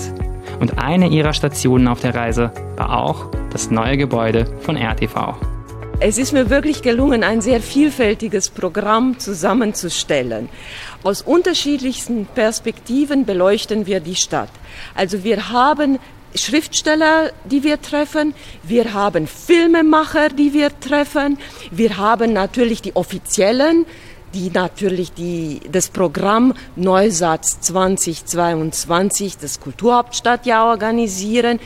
und 0.59 0.79
eine 0.79 1.07
ihrer 1.07 1.33
Stationen 1.33 1.87
auf 1.87 1.99
der 1.99 2.15
Reise 2.15 2.51
war 2.77 2.97
auch 2.97 3.29
das 3.51 3.71
neue 3.71 3.97
Gebäude 3.97 4.45
von 4.61 4.77
RTV. 4.77 5.35
Es 6.01 6.17
ist 6.17 6.31
mir 6.31 6.49
wirklich 6.49 6.81
gelungen, 6.81 7.25
ein 7.25 7.41
sehr 7.41 7.59
vielfältiges 7.59 8.49
Programm 8.49 9.19
zusammenzustellen. 9.19 10.47
Aus 11.03 11.21
unterschiedlichsten 11.21 12.25
Perspektiven 12.25 13.25
beleuchten 13.25 13.85
wir 13.85 13.99
die 13.99 14.15
Stadt. 14.15 14.49
Also 14.95 15.25
wir 15.25 15.49
haben 15.49 15.99
Schriftsteller, 16.33 17.31
die 17.43 17.63
wir 17.63 17.81
treffen, 17.81 18.33
wir 18.63 18.93
haben 18.93 19.27
Filmemacher, 19.27 20.29
die 20.29 20.53
wir 20.53 20.79
treffen, 20.79 21.37
wir 21.69 21.97
haben 21.97 22.31
natürlich 22.31 22.81
die 22.81 22.95
offiziellen, 22.95 23.85
die 24.33 24.51
natürlich 24.51 25.11
die, 25.11 25.59
das 25.71 25.89
Programm 25.89 26.53
Neusatz 26.75 27.59
2022, 27.61 29.37
das 29.37 29.59
Kulturhauptstadtjahr 29.59 30.67
organisieren. 30.67 31.59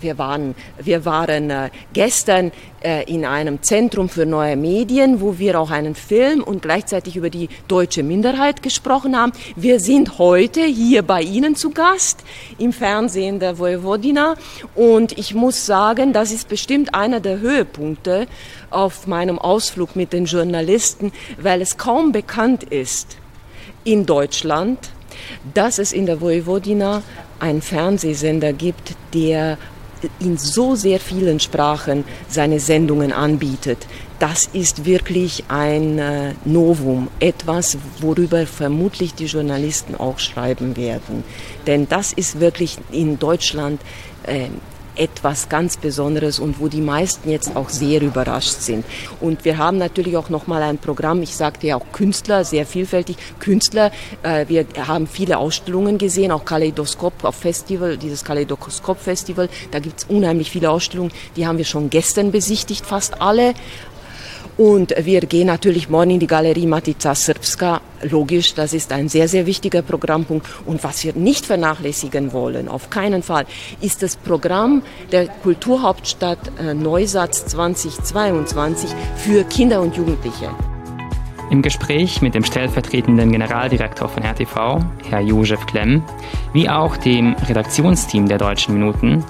Wir 0.00 0.18
waren, 0.18 0.54
wir 0.78 1.04
waren 1.04 1.50
äh, 1.50 1.70
gestern 1.92 2.52
äh, 2.82 3.04
in 3.12 3.24
einem 3.24 3.62
Zentrum 3.62 4.08
für 4.08 4.26
neue 4.26 4.56
Medien, 4.56 5.20
wo 5.20 5.38
wir 5.38 5.58
auch 5.58 5.70
einen 5.70 5.94
Film 5.94 6.42
und 6.42 6.62
gleichzeitig 6.62 7.16
über 7.16 7.30
die 7.30 7.48
deutsche 7.68 8.02
Minderheit 8.02 8.62
gesprochen 8.62 9.16
haben. 9.16 9.32
Wir 9.54 9.80
sind 9.80 10.18
heute 10.18 10.62
hier 10.62 11.02
bei 11.02 11.22
Ihnen 11.22 11.56
zu 11.56 11.70
Gast 11.70 12.24
im 12.58 12.72
Fernsehen 12.72 13.40
der 13.40 13.58
Vojvodina 13.58 14.34
und 14.74 15.16
ich 15.18 15.34
muss 15.34 15.66
sagen, 15.66 16.12
das 16.12 16.32
ist 16.32 16.48
bestimmt 16.48 16.94
einer 16.94 17.20
der 17.20 17.40
Höhepunkte 17.40 18.26
auf 18.70 19.06
meinem 19.06 19.38
Ausflug 19.38 19.96
mit 19.96 20.12
den 20.12 20.26
Journalisten, 20.26 21.12
weil 21.40 21.62
es 21.62 21.76
kaum 21.76 22.12
bekannt 22.12 22.64
ist 22.64 23.16
in 23.84 24.04
Deutschland, 24.04 24.90
dass 25.54 25.78
es 25.78 25.92
in 25.92 26.06
der 26.06 26.20
Vojvodina 26.20 27.02
einen 27.38 27.62
Fernsehsender 27.62 28.52
gibt, 28.52 28.94
der 29.14 29.58
in 30.18 30.36
so 30.36 30.74
sehr 30.74 31.00
vielen 31.00 31.40
Sprachen 31.40 32.04
seine 32.28 32.60
Sendungen 32.60 33.12
anbietet. 33.12 33.86
Das 34.18 34.48
ist 34.52 34.84
wirklich 34.86 35.44
ein 35.48 35.98
äh, 35.98 36.34
Novum, 36.44 37.08
etwas, 37.20 37.76
worüber 38.00 38.46
vermutlich 38.46 39.14
die 39.14 39.26
Journalisten 39.26 39.94
auch 39.94 40.18
schreiben 40.18 40.76
werden. 40.76 41.22
Denn 41.66 41.86
das 41.88 42.12
ist 42.12 42.40
wirklich 42.40 42.78
in 42.90 43.18
Deutschland 43.18 43.80
äh, 44.22 44.48
etwas 44.96 45.48
ganz 45.48 45.76
Besonderes 45.76 46.38
und 46.38 46.60
wo 46.60 46.68
die 46.68 46.80
meisten 46.80 47.30
jetzt 47.30 47.56
auch 47.56 47.68
sehr 47.68 48.02
überrascht 48.02 48.60
sind. 48.60 48.84
Und 49.20 49.44
wir 49.44 49.58
haben 49.58 49.78
natürlich 49.78 50.16
auch 50.16 50.28
nochmal 50.28 50.62
ein 50.62 50.78
Programm, 50.78 51.22
ich 51.22 51.36
sagte 51.36 51.66
ja 51.66 51.76
auch 51.76 51.92
Künstler, 51.92 52.44
sehr 52.44 52.66
vielfältig. 52.66 53.16
Künstler, 53.38 53.92
äh, 54.22 54.46
wir 54.48 54.66
haben 54.86 55.06
viele 55.06 55.38
Ausstellungen 55.38 55.98
gesehen, 55.98 56.32
auch 56.32 56.44
Kaleidoskop 56.44 57.14
Festival, 57.34 57.96
dieses 57.96 58.24
Kaleidoskop 58.24 59.00
Festival, 59.00 59.48
da 59.70 59.78
gibt 59.78 60.00
es 60.00 60.04
unheimlich 60.04 60.50
viele 60.50 60.70
Ausstellungen, 60.70 61.12
die 61.36 61.46
haben 61.46 61.58
wir 61.58 61.64
schon 61.64 61.90
gestern 61.90 62.32
besichtigt, 62.32 62.86
fast 62.86 63.20
alle. 63.20 63.54
Und 64.56 64.94
wir 64.98 65.20
gehen 65.20 65.48
natürlich 65.48 65.90
morgen 65.90 66.12
in 66.12 66.20
die 66.20 66.26
Galerie 66.26 66.66
Matica 66.66 67.14
Srpska. 67.14 67.82
Logisch, 68.02 68.54
das 68.54 68.72
ist 68.72 68.90
ein 68.90 69.10
sehr, 69.10 69.28
sehr 69.28 69.44
wichtiger 69.44 69.82
Programmpunkt. 69.82 70.46
Und 70.64 70.82
was 70.82 71.04
wir 71.04 71.12
nicht 71.12 71.44
vernachlässigen 71.44 72.32
wollen, 72.32 72.68
auf 72.68 72.88
keinen 72.88 73.22
Fall, 73.22 73.44
ist 73.82 74.02
das 74.02 74.16
Programm 74.16 74.82
der 75.12 75.28
Kulturhauptstadt 75.28 76.38
äh, 76.58 76.72
Neusatz 76.72 77.44
2022 77.46 78.90
für 79.16 79.44
Kinder 79.44 79.82
und 79.82 79.94
Jugendliche. 79.94 80.50
Im 81.50 81.60
Gespräch 81.60 82.22
mit 82.22 82.34
dem 82.34 82.42
stellvertretenden 82.42 83.30
Generaldirektor 83.30 84.08
von 84.08 84.24
RTV, 84.24 84.80
Herr 85.10 85.20
Josef 85.20 85.64
Klemm, 85.66 86.02
wie 86.54 86.68
auch 86.68 86.96
dem 86.96 87.34
Redaktionsteam 87.46 88.26
der 88.26 88.38
Deutschen 88.38 88.74
Minuten, 88.74 89.22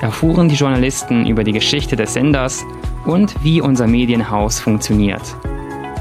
erfuhren 0.00 0.48
die 0.48 0.56
Journalisten 0.56 1.26
über 1.26 1.44
die 1.44 1.52
Geschichte 1.52 1.96
des 1.96 2.14
Senders 2.14 2.64
und 3.04 3.34
wie 3.42 3.60
unser 3.60 3.86
Medienhaus 3.86 4.60
funktioniert. 4.60 5.22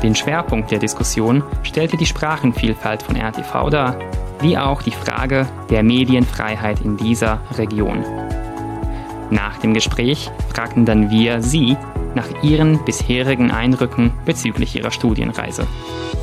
Den 0.03 0.15
Schwerpunkt 0.15 0.71
der 0.71 0.79
Diskussion 0.79 1.43
stellte 1.63 1.97
die 1.97 2.05
Sprachenvielfalt 2.05 3.03
von 3.03 3.17
RTV 3.17 3.69
dar, 3.69 3.99
wie 4.41 4.57
auch 4.57 4.81
die 4.81 4.91
Frage 4.91 5.45
der 5.69 5.83
Medienfreiheit 5.83 6.79
in 6.81 6.95
dieser 6.95 7.41
Region. 7.57 8.03
Nach 9.29 9.57
dem 9.57 9.73
Gespräch 9.73 10.31
fragten 10.53 10.85
dann 10.85 11.12
wir 11.12 11.41
Sie 11.41 11.77
nach 12.15 12.43
Ihren 12.43 12.84
bisherigen 12.86 13.52
Eindrücken 13.52 14.13
bezüglich 14.26 14.76
Ihrer 14.76 14.91
Studienreise. 14.91 15.67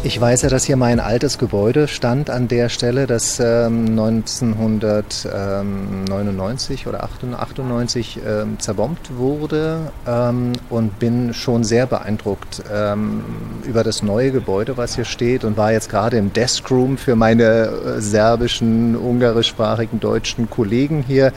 Ich 0.03 0.21
weiß 0.21 0.43
ja, 0.43 0.49
dass 0.49 0.65
hier 0.65 0.77
mal 0.77 0.91
ein 0.93 1.01
altes 1.01 1.39
Gebäude 1.39 1.89
stand 1.89 2.29
an 2.31 2.49
der 2.49 2.69
Stelle, 2.69 3.07
das 3.07 3.41
ähm, 3.41 3.99
1999 3.99 6.87
oder 6.87 7.03
98 7.03 8.21
ähm, 8.25 8.61
zerbombt 8.61 9.17
wurde 9.17 9.91
ähm, 10.07 10.53
und 10.71 10.99
bin 10.99 11.33
schon 11.35 11.65
sehr 11.65 11.87
beeindruckt 11.87 12.63
ähm, 12.73 13.25
über 13.65 13.83
das 13.83 14.03
neue 14.03 14.31
Gebäude, 14.31 14.77
was 14.77 14.95
hier 14.95 15.05
steht 15.05 15.45
und 15.45 15.57
war 15.57 15.73
jetzt 15.73 15.91
gerade 15.91 16.19
im 16.19 16.33
Deskroom 16.33 16.99
für 16.99 17.17
meine 17.17 17.45
äh, 17.45 18.01
serbischen, 18.01 18.95
ungarischsprachigen, 18.97 19.99
deutschen 19.99 20.49
Kollegen 20.49 21.05
hier 21.07 21.33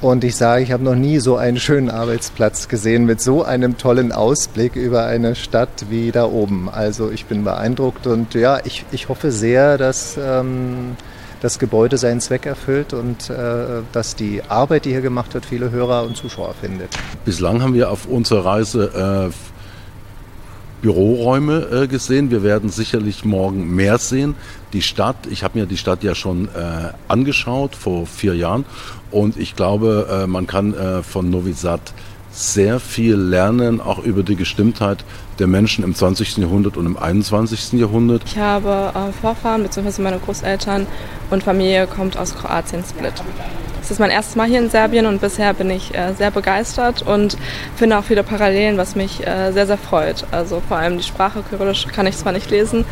und 0.00 0.24
ich 0.24 0.36
sage, 0.36 0.62
ich 0.62 0.72
habe 0.72 0.84
noch 0.84 0.94
nie 0.94 1.18
so 1.18 1.36
einen 1.36 1.58
schönen 1.58 1.90
Arbeitsplatz 1.90 2.68
gesehen 2.68 3.06
mit 3.06 3.20
so 3.20 3.44
einem 3.44 3.78
tollen 3.78 4.12
Ausblick 4.12 4.76
über 4.76 5.06
eine 5.06 5.34
Stadt 5.34 5.86
wie 5.88 6.12
da 6.12 6.26
oben. 6.26 6.68
Also 6.68 7.10
ich 7.10 7.24
bin 7.26 7.44
beeindruckt 7.44 8.06
und 8.06 8.34
ja, 8.34 8.60
ich, 8.64 8.84
ich 8.92 9.08
hoffe 9.08 9.32
sehr, 9.32 9.78
dass 9.78 10.18
ähm, 10.22 10.96
das 11.40 11.58
Gebäude 11.58 11.96
seinen 11.96 12.20
Zweck 12.20 12.44
erfüllt 12.44 12.92
und 12.92 13.30
äh, 13.30 13.82
dass 13.92 14.16
die 14.16 14.42
Arbeit, 14.48 14.84
die 14.84 14.90
hier 14.90 15.00
gemacht 15.00 15.32
wird, 15.34 15.46
viele 15.46 15.70
Hörer 15.70 16.04
und 16.04 16.16
Zuschauer 16.16 16.54
findet. 16.60 16.90
Bislang 17.24 17.62
haben 17.62 17.74
wir 17.74 17.90
auf 17.90 18.06
unserer 18.06 18.44
Reise 18.44 19.30
äh, 19.30 19.34
Büroräume 20.82 21.84
äh, 21.84 21.86
gesehen. 21.86 22.30
Wir 22.30 22.42
werden 22.42 22.68
sicherlich 22.68 23.24
morgen 23.24 23.74
mehr 23.74 23.98
sehen. 23.98 24.34
Die 24.72 24.82
Stadt, 24.82 25.16
ich 25.30 25.42
habe 25.42 25.58
mir 25.58 25.66
die 25.66 25.78
Stadt 25.78 26.02
ja 26.02 26.14
schon 26.14 26.48
äh, 26.48 26.92
angeschaut 27.08 27.74
vor 27.74 28.06
vier 28.06 28.34
Jahren 28.34 28.64
und 29.16 29.38
ich 29.38 29.56
glaube, 29.56 30.08
äh, 30.10 30.26
man 30.26 30.46
kann 30.46 30.74
äh, 30.74 31.02
von 31.02 31.30
Novi 31.30 31.54
Sad 31.54 31.80
sehr 32.30 32.80
viel 32.80 33.14
lernen, 33.14 33.80
auch 33.80 33.98
über 33.98 34.22
die 34.22 34.36
Gestimmtheit 34.36 35.04
der 35.38 35.46
Menschen 35.46 35.84
im 35.84 35.94
20. 35.94 36.36
Jahrhundert 36.36 36.76
und 36.76 36.84
im 36.84 36.98
21. 36.98 37.72
Jahrhundert. 37.80 38.22
Ich 38.26 38.36
habe 38.36 38.92
äh, 38.94 39.12
Vorfahren 39.12 39.62
bzw. 39.62 40.02
meine 40.02 40.18
Großeltern 40.18 40.86
und 41.30 41.42
Familie 41.42 41.86
kommt 41.86 42.18
aus 42.18 42.34
Kroatien, 42.34 42.84
Split. 42.84 43.14
Es 43.86 43.92
ist 43.92 44.00
mein 44.00 44.10
erstes 44.10 44.34
Mal 44.34 44.48
hier 44.48 44.58
in 44.58 44.68
Serbien 44.68 45.06
und 45.06 45.20
bisher 45.20 45.54
bin 45.54 45.70
ich 45.70 45.94
äh, 45.94 46.12
sehr 46.12 46.32
begeistert 46.32 47.02
und 47.02 47.38
finde 47.76 47.96
auch 47.96 48.02
viele 48.02 48.24
Parallelen, 48.24 48.78
was 48.78 48.96
mich 48.96 49.24
äh, 49.24 49.52
sehr, 49.52 49.68
sehr 49.68 49.78
freut. 49.78 50.24
Also 50.32 50.60
vor 50.66 50.78
allem 50.78 50.98
die 50.98 51.04
Sprache 51.04 51.44
Kyrillisch 51.48 51.86
kann 51.94 52.04
ich 52.08 52.16
zwar 52.16 52.32
nicht 52.32 52.50
lesen, 52.50 52.84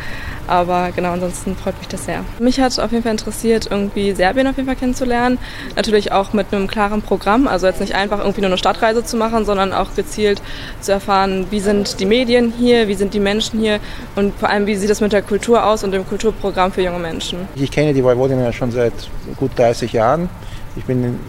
aber 0.47 0.91
genau, 0.95 1.11
ansonsten 1.11 1.57
freut 1.57 1.77
mich 1.79 1.89
das 1.89 2.05
sehr. 2.05 2.23
Mich 2.39 2.61
hat 2.61 2.79
auf 2.79 2.93
jeden 2.93 3.03
Fall 3.03 3.11
interessiert, 3.11 3.67
irgendwie 3.69 4.13
Serbien 4.13 4.47
auf 4.47 4.55
jeden 4.55 4.67
Fall 4.67 4.77
kennenzulernen. 4.77 5.37
Natürlich 5.75 6.13
auch 6.13 6.31
mit 6.31 6.53
einem 6.53 6.67
klaren 6.67 7.01
Programm, 7.01 7.49
also 7.49 7.67
jetzt 7.67 7.81
nicht 7.81 7.93
einfach 7.93 8.19
irgendwie 8.19 8.39
nur 8.39 8.51
eine 8.51 8.57
Stadtreise 8.57 9.03
zu 9.03 9.17
machen, 9.17 9.43
sondern 9.43 9.73
auch 9.73 9.95
gezielt 9.95 10.41
zu 10.79 10.93
erfahren, 10.93 11.47
wie 11.49 11.59
sind 11.59 11.99
die 11.99 12.05
Medien 12.05 12.53
hier, 12.57 12.87
wie 12.87 12.95
sind 12.95 13.13
die 13.13 13.19
Menschen 13.19 13.59
hier 13.59 13.81
und 14.15 14.33
vor 14.39 14.49
allem, 14.49 14.65
wie 14.65 14.77
sieht 14.77 14.89
es 14.89 15.01
mit 15.01 15.11
der 15.11 15.23
Kultur 15.23 15.65
aus 15.65 15.83
und 15.83 15.91
dem 15.91 16.07
Kulturprogramm 16.07 16.71
für 16.71 16.83
junge 16.83 16.99
Menschen. 16.99 17.49
Ich 17.55 17.69
kenne 17.69 17.93
die 17.93 18.01
Vojvodina 18.01 18.53
schon 18.53 18.71
seit 18.71 18.93
gut 19.35 19.51
30 19.57 19.91
Jahren. 19.91 20.29
Ich 20.75 20.85
bin 20.85 21.19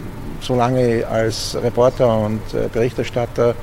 so 0.41 0.55
lange 0.55 1.05
als 1.07 1.57
Reporter 1.61 2.17
und 2.19 2.41
äh, 2.53 2.67
Berichterstatter 2.71 3.55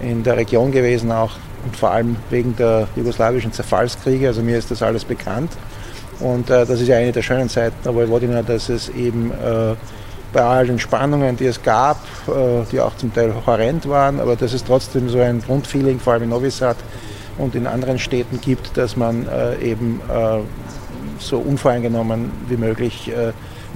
in 0.00 0.22
der 0.22 0.36
Region 0.36 0.72
gewesen, 0.72 1.12
auch 1.12 1.32
und 1.64 1.76
vor 1.76 1.90
allem 1.90 2.16
wegen 2.30 2.54
der 2.56 2.88
jugoslawischen 2.96 3.52
Zerfallskriege. 3.52 4.28
Also 4.28 4.42
mir 4.42 4.56
ist 4.56 4.70
das 4.70 4.82
alles 4.82 5.04
bekannt. 5.04 5.50
Und 6.20 6.48
äh, 6.48 6.64
das 6.64 6.80
ist 6.80 6.88
ja 6.88 6.96
eine 6.96 7.12
der 7.12 7.22
schönen 7.22 7.48
Seiten 7.48 7.76
der 7.84 7.94
Vojvodina, 7.94 8.42
dass 8.42 8.68
es 8.68 8.88
eben 8.88 9.32
äh, 9.32 9.74
bei 10.32 10.42
all 10.42 10.66
den 10.66 10.78
Spannungen, 10.78 11.36
die 11.36 11.46
es 11.46 11.62
gab, 11.62 11.98
äh, 12.28 12.64
die 12.70 12.80
auch 12.80 12.96
zum 12.96 13.12
Teil 13.12 13.34
horrend 13.46 13.88
waren, 13.88 14.20
aber 14.20 14.36
dass 14.36 14.52
es 14.52 14.64
trotzdem 14.64 15.08
so 15.08 15.20
ein 15.20 15.42
Grundfeeling, 15.42 16.00
vor 16.00 16.14
allem 16.14 16.24
in 16.24 16.28
Novi 16.30 16.50
Sad 16.50 16.76
und 17.36 17.54
in 17.54 17.66
anderen 17.66 17.98
Städten 17.98 18.40
gibt, 18.40 18.76
dass 18.76 18.96
man 18.96 19.26
äh, 19.28 19.58
eben 19.58 20.00
äh, 20.08 20.38
so 21.18 21.38
unvoreingenommen 21.38 22.30
wie 22.48 22.56
möglich 22.56 23.12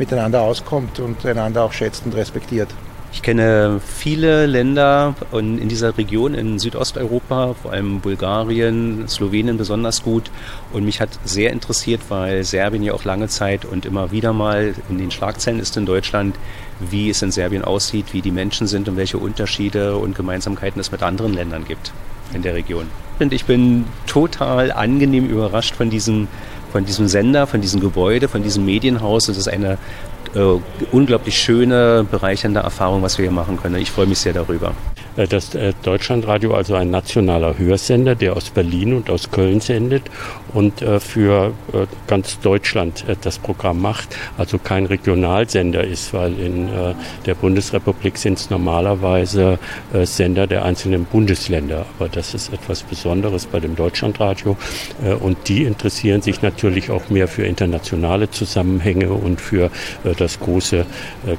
miteinander 0.00 0.40
auskommt 0.40 0.98
und 0.98 1.24
einander 1.24 1.62
auch 1.62 1.72
schätzt 1.72 2.04
und 2.04 2.16
respektiert. 2.16 2.68
Ich 3.12 3.22
kenne 3.22 3.80
viele 3.84 4.46
Länder 4.46 5.16
in 5.32 5.68
dieser 5.68 5.98
Region 5.98 6.32
in 6.34 6.60
Südosteuropa, 6.60 7.54
vor 7.60 7.72
allem 7.72 8.00
Bulgarien, 8.00 9.08
Slowenien 9.08 9.56
besonders 9.56 10.04
gut. 10.04 10.30
Und 10.72 10.84
mich 10.84 11.00
hat 11.00 11.10
sehr 11.24 11.52
interessiert, 11.52 12.02
weil 12.08 12.44
Serbien 12.44 12.84
ja 12.84 12.94
auch 12.94 13.04
lange 13.04 13.26
Zeit 13.26 13.64
und 13.64 13.84
immer 13.84 14.12
wieder 14.12 14.32
mal 14.32 14.74
in 14.88 14.98
den 14.98 15.10
Schlagzeilen 15.10 15.58
ist 15.58 15.76
in 15.76 15.86
Deutschland, 15.86 16.36
wie 16.78 17.10
es 17.10 17.20
in 17.20 17.32
Serbien 17.32 17.64
aussieht, 17.64 18.06
wie 18.12 18.22
die 18.22 18.30
Menschen 18.30 18.68
sind 18.68 18.88
und 18.88 18.96
welche 18.96 19.18
Unterschiede 19.18 19.96
und 19.96 20.14
Gemeinsamkeiten 20.14 20.80
es 20.80 20.92
mit 20.92 21.02
anderen 21.02 21.34
Ländern 21.34 21.64
gibt 21.64 21.92
in 22.32 22.42
der 22.42 22.54
Region. 22.54 22.86
Und 23.18 23.32
ich 23.32 23.44
bin 23.44 23.86
total 24.06 24.70
angenehm 24.70 25.26
überrascht 25.26 25.74
von 25.74 25.90
diesem, 25.90 26.28
von 26.70 26.84
diesem 26.84 27.08
Sender, 27.08 27.46
von 27.46 27.60
diesem 27.60 27.80
Gebäude, 27.80 28.28
von 28.28 28.42
diesem 28.42 28.64
Medienhaus. 28.64 29.28
Es 29.28 29.36
ist 29.36 29.48
eine 29.48 29.78
äh, 30.34 30.58
unglaublich 30.92 31.38
schöne, 31.38 32.06
bereichernde 32.10 32.60
Erfahrung, 32.60 33.02
was 33.02 33.18
wir 33.18 33.24
hier 33.24 33.32
machen 33.32 33.60
können. 33.60 33.76
Ich 33.76 33.90
freue 33.90 34.06
mich 34.06 34.18
sehr 34.18 34.32
darüber. 34.32 34.72
Äh, 35.20 35.28
das 35.28 35.54
äh, 35.54 35.72
Deutschlandradio 35.82 36.54
also 36.54 36.74
ein 36.74 36.90
nationaler 36.90 37.58
Hörsender, 37.58 38.14
der 38.14 38.36
aus 38.36 38.50
Berlin 38.50 38.94
und 38.94 39.10
aus 39.10 39.30
Köln 39.30 39.60
sendet 39.60 40.04
und 40.54 40.82
äh, 40.82 40.98
für 41.00 41.52
ganz 42.06 42.40
Deutschland 42.40 43.04
das 43.22 43.38
Programm 43.38 43.80
macht, 43.80 44.16
also 44.36 44.58
kein 44.58 44.86
Regionalsender 44.86 45.84
ist, 45.84 46.12
weil 46.12 46.38
in 46.38 46.68
der 47.26 47.34
Bundesrepublik 47.34 48.18
sind 48.18 48.38
es 48.38 48.50
normalerweise 48.50 49.58
Sender 50.02 50.46
der 50.46 50.64
einzelnen 50.64 51.04
Bundesländer. 51.04 51.86
Aber 51.98 52.08
das 52.08 52.34
ist 52.34 52.52
etwas 52.52 52.82
Besonderes 52.82 53.46
bei 53.46 53.60
dem 53.60 53.76
Deutschlandradio 53.76 54.56
und 55.20 55.48
die 55.48 55.64
interessieren 55.64 56.22
sich 56.22 56.42
natürlich 56.42 56.90
auch 56.90 57.10
mehr 57.10 57.28
für 57.28 57.44
internationale 57.44 58.30
Zusammenhänge 58.30 59.12
und 59.12 59.40
für 59.40 59.70
das 60.18 60.40
große 60.40 60.86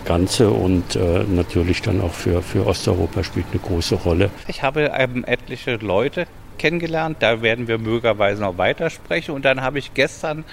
Ganze 0.06 0.50
und 0.50 0.98
natürlich 1.30 1.82
dann 1.82 2.02
auch 2.02 2.14
für, 2.14 2.42
für 2.42 2.66
Osteuropa 2.66 3.24
spielt 3.24 3.48
eine 3.52 3.60
große 3.60 3.71
Rolle. 4.06 4.30
Ich 4.48 4.64
habe 4.64 4.92
ähm, 4.96 5.24
etliche 5.26 5.76
Leute 5.78 6.28
kennengelernt, 6.58 7.18
da 7.22 7.42
werden 7.42 7.68
wir 7.68 7.78
möglicherweise 7.78 8.42
noch 8.42 8.58
weitersprechen. 8.58 9.34
Und 9.34 9.46
dann 9.46 9.62
habe 9.62 9.80
ich 9.80 9.94
gestern, 9.94 10.44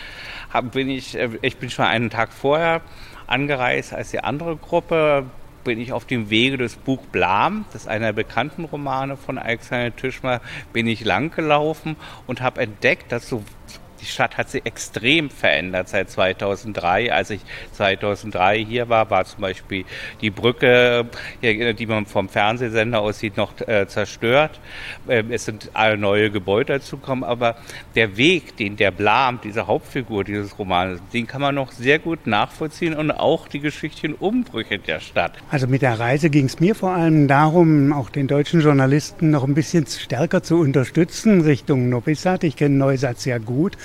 hab, 0.52 0.72
bin 0.72 0.88
ich, 0.88 1.16
äh, 1.16 1.30
ich 1.42 1.56
bin 1.56 1.70
schon 1.70 1.84
einen 1.84 2.10
Tag 2.10 2.32
vorher 2.32 2.80
angereist 3.26 3.92
als 3.92 4.10
die 4.10 4.20
andere 4.20 4.56
Gruppe, 4.56 5.26
bin 5.64 5.80
ich 5.80 5.92
auf 5.92 6.06
dem 6.06 6.30
Wege 6.30 6.56
des 6.56 6.76
Buch 6.76 7.02
Blam, 7.12 7.66
das 7.72 7.82
ist 7.82 7.88
einer 7.88 8.06
der 8.06 8.12
bekannten 8.14 8.64
Romane 8.64 9.18
von 9.18 9.36
Alexander 9.36 9.94
Tischmer, 9.94 10.40
bin 10.72 10.86
ich 10.86 11.04
langgelaufen 11.04 11.96
und 12.26 12.40
habe 12.40 12.62
entdeckt, 12.62 13.12
dass 13.12 13.28
so 13.28 13.42
die 14.00 14.06
Stadt 14.06 14.36
hat 14.36 14.50
sich 14.50 14.64
extrem 14.64 15.30
verändert 15.30 15.88
seit 15.88 16.10
2003. 16.10 17.12
Als 17.12 17.30
ich 17.30 17.40
2003 17.72 18.64
hier 18.64 18.88
war, 18.88 19.10
war 19.10 19.24
zum 19.24 19.40
Beispiel 19.40 19.84
die 20.20 20.30
Brücke, 20.30 21.06
die 21.42 21.86
man 21.86 22.06
vom 22.06 22.28
Fernsehsender 22.28 23.00
aus 23.00 23.18
sieht, 23.18 23.36
noch 23.36 23.52
äh, 23.66 23.86
zerstört. 23.86 24.60
Ähm, 25.08 25.30
es 25.30 25.44
sind 25.44 25.70
neue 25.98 26.30
Gebäude 26.30 26.74
dazugekommen, 26.74 27.24
aber 27.24 27.56
der 27.94 28.16
Weg, 28.16 28.56
den 28.56 28.76
der 28.76 28.90
Blam, 28.90 29.40
diese 29.42 29.66
Hauptfigur 29.66 30.24
dieses 30.24 30.58
Romans, 30.58 31.00
den 31.12 31.26
kann 31.26 31.40
man 31.40 31.54
noch 31.54 31.72
sehr 31.72 31.98
gut 31.98 32.26
nachvollziehen 32.26 32.94
und 32.94 33.10
auch 33.10 33.48
die 33.48 33.60
geschichtlichen 33.60 34.14
Umbrüche 34.14 34.78
der 34.78 35.00
Stadt. 35.00 35.32
Also 35.50 35.66
mit 35.66 35.82
der 35.82 35.98
Reise 35.98 36.30
ging 36.30 36.46
es 36.46 36.60
mir 36.60 36.74
vor 36.74 36.90
allem 36.90 37.28
darum, 37.28 37.92
auch 37.92 38.10
den 38.10 38.28
deutschen 38.28 38.60
Journalisten 38.60 39.30
noch 39.30 39.44
ein 39.44 39.54
bisschen 39.54 39.86
stärker 39.86 40.42
zu 40.42 40.58
unterstützen 40.58 41.40
Richtung 41.42 41.88
Novi 41.88 42.14
Sad. 42.14 42.44
Ich 42.44 42.56
kenne 42.56 42.76
Neusatz 42.76 43.22
sehr 43.22 43.40
gut. 43.40 43.76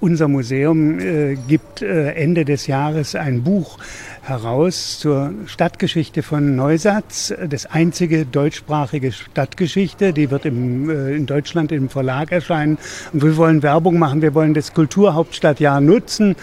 Unser 0.00 0.28
Museum 0.28 0.98
äh, 0.98 1.36
gibt 1.46 1.82
äh, 1.82 2.12
Ende 2.12 2.46
des 2.46 2.66
Jahres 2.66 3.14
ein 3.14 3.42
Buch 3.42 3.78
heraus 4.22 4.98
zur 4.98 5.32
Stadtgeschichte 5.44 6.22
von 6.22 6.56
Neusatz, 6.56 7.34
das 7.48 7.66
einzige 7.66 8.24
deutschsprachige 8.24 9.12
Stadtgeschichte. 9.12 10.14
Die 10.14 10.30
wird 10.30 10.46
im, 10.46 10.88
äh, 10.88 11.14
in 11.14 11.26
Deutschland 11.26 11.70
im 11.70 11.90
Verlag 11.90 12.32
erscheinen. 12.32 12.78
Und 13.12 13.22
wir 13.22 13.36
wollen 13.36 13.62
Werbung 13.62 13.98
machen, 13.98 14.22
wir 14.22 14.34
wollen 14.34 14.54
das 14.54 14.72
Kulturhauptstadtjahr 14.72 15.82
nutzen, 15.82 16.34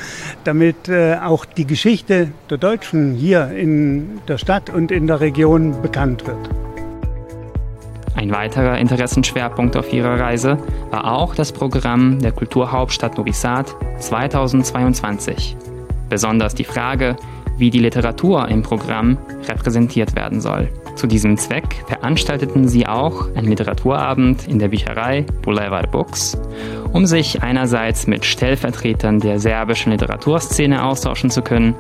damit 0.44 0.88
äh, 0.88 1.16
auch 1.16 1.46
die 1.46 1.66
Geschichte 1.66 2.30
der 2.52 2.60
Deutschen 2.60 3.16
hier 3.16 3.50
in 3.52 4.20
der 4.28 4.38
Stadt 4.38 4.70
und 4.70 4.92
in 4.92 5.08
der 5.08 5.20
Region 5.20 5.82
bekannt 5.82 6.28
wird. 6.28 6.67
Ein 8.18 8.32
weiterer 8.32 8.80
Interessenschwerpunkt 8.80 9.78
auf 9.78 9.94
ihrer 9.94 10.20
Reise 10.20 10.58
war 10.90 11.14
auch 11.14 11.36
das 11.36 11.52
Programm 11.52 12.18
der 12.20 12.32
Kulturhauptstadt 12.32 13.16
Novi 13.16 13.32
Sad 13.32 13.76
2022. 14.00 15.56
Besonders 16.10 16.56
die 16.56 16.64
Frage, 16.64 17.16
wie 17.60 17.70
die 17.70 17.78
Literatur 17.78 18.48
im 18.50 18.64
Programm 18.64 19.20
repräsentiert 19.48 20.16
werden 20.16 20.42
soll. 20.42 20.68
Zu 20.96 21.06
diesem 21.06 21.38
Zweck 21.38 21.84
veranstalteten 21.86 22.68
sie 22.68 22.88
auch 22.88 23.28
einen 23.36 23.50
Literaturabend 23.50 24.48
in 24.48 24.58
der 24.58 24.70
Bücherei 24.70 25.24
Boulevard 25.44 25.92
Books, 25.92 26.36
um 26.94 27.06
sich 27.06 27.44
einerseits 27.44 28.08
mit 28.08 28.26
Stellvertretern 28.26 29.20
der 29.20 29.40
serbischen 29.40 29.92
Literaturszene 29.92 30.84
austauschen 30.84 31.30
zu 31.30 31.44
können, 31.44 31.76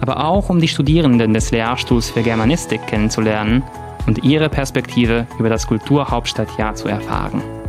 aber 0.00 0.24
auch 0.24 0.48
um 0.48 0.58
die 0.58 0.68
Studierenden 0.68 1.34
des 1.34 1.50
Lehrstuhls 1.50 2.08
für 2.08 2.22
Germanistik 2.22 2.86
kennenzulernen 2.86 3.62
und 4.06 4.24
ihre 4.24 4.48
Perspektive 4.48 5.26
über 5.38 5.48
das 5.48 5.66
Kulturhauptstadtjahr 5.66 6.74
zu 6.74 6.88
erfahren. 6.88 7.61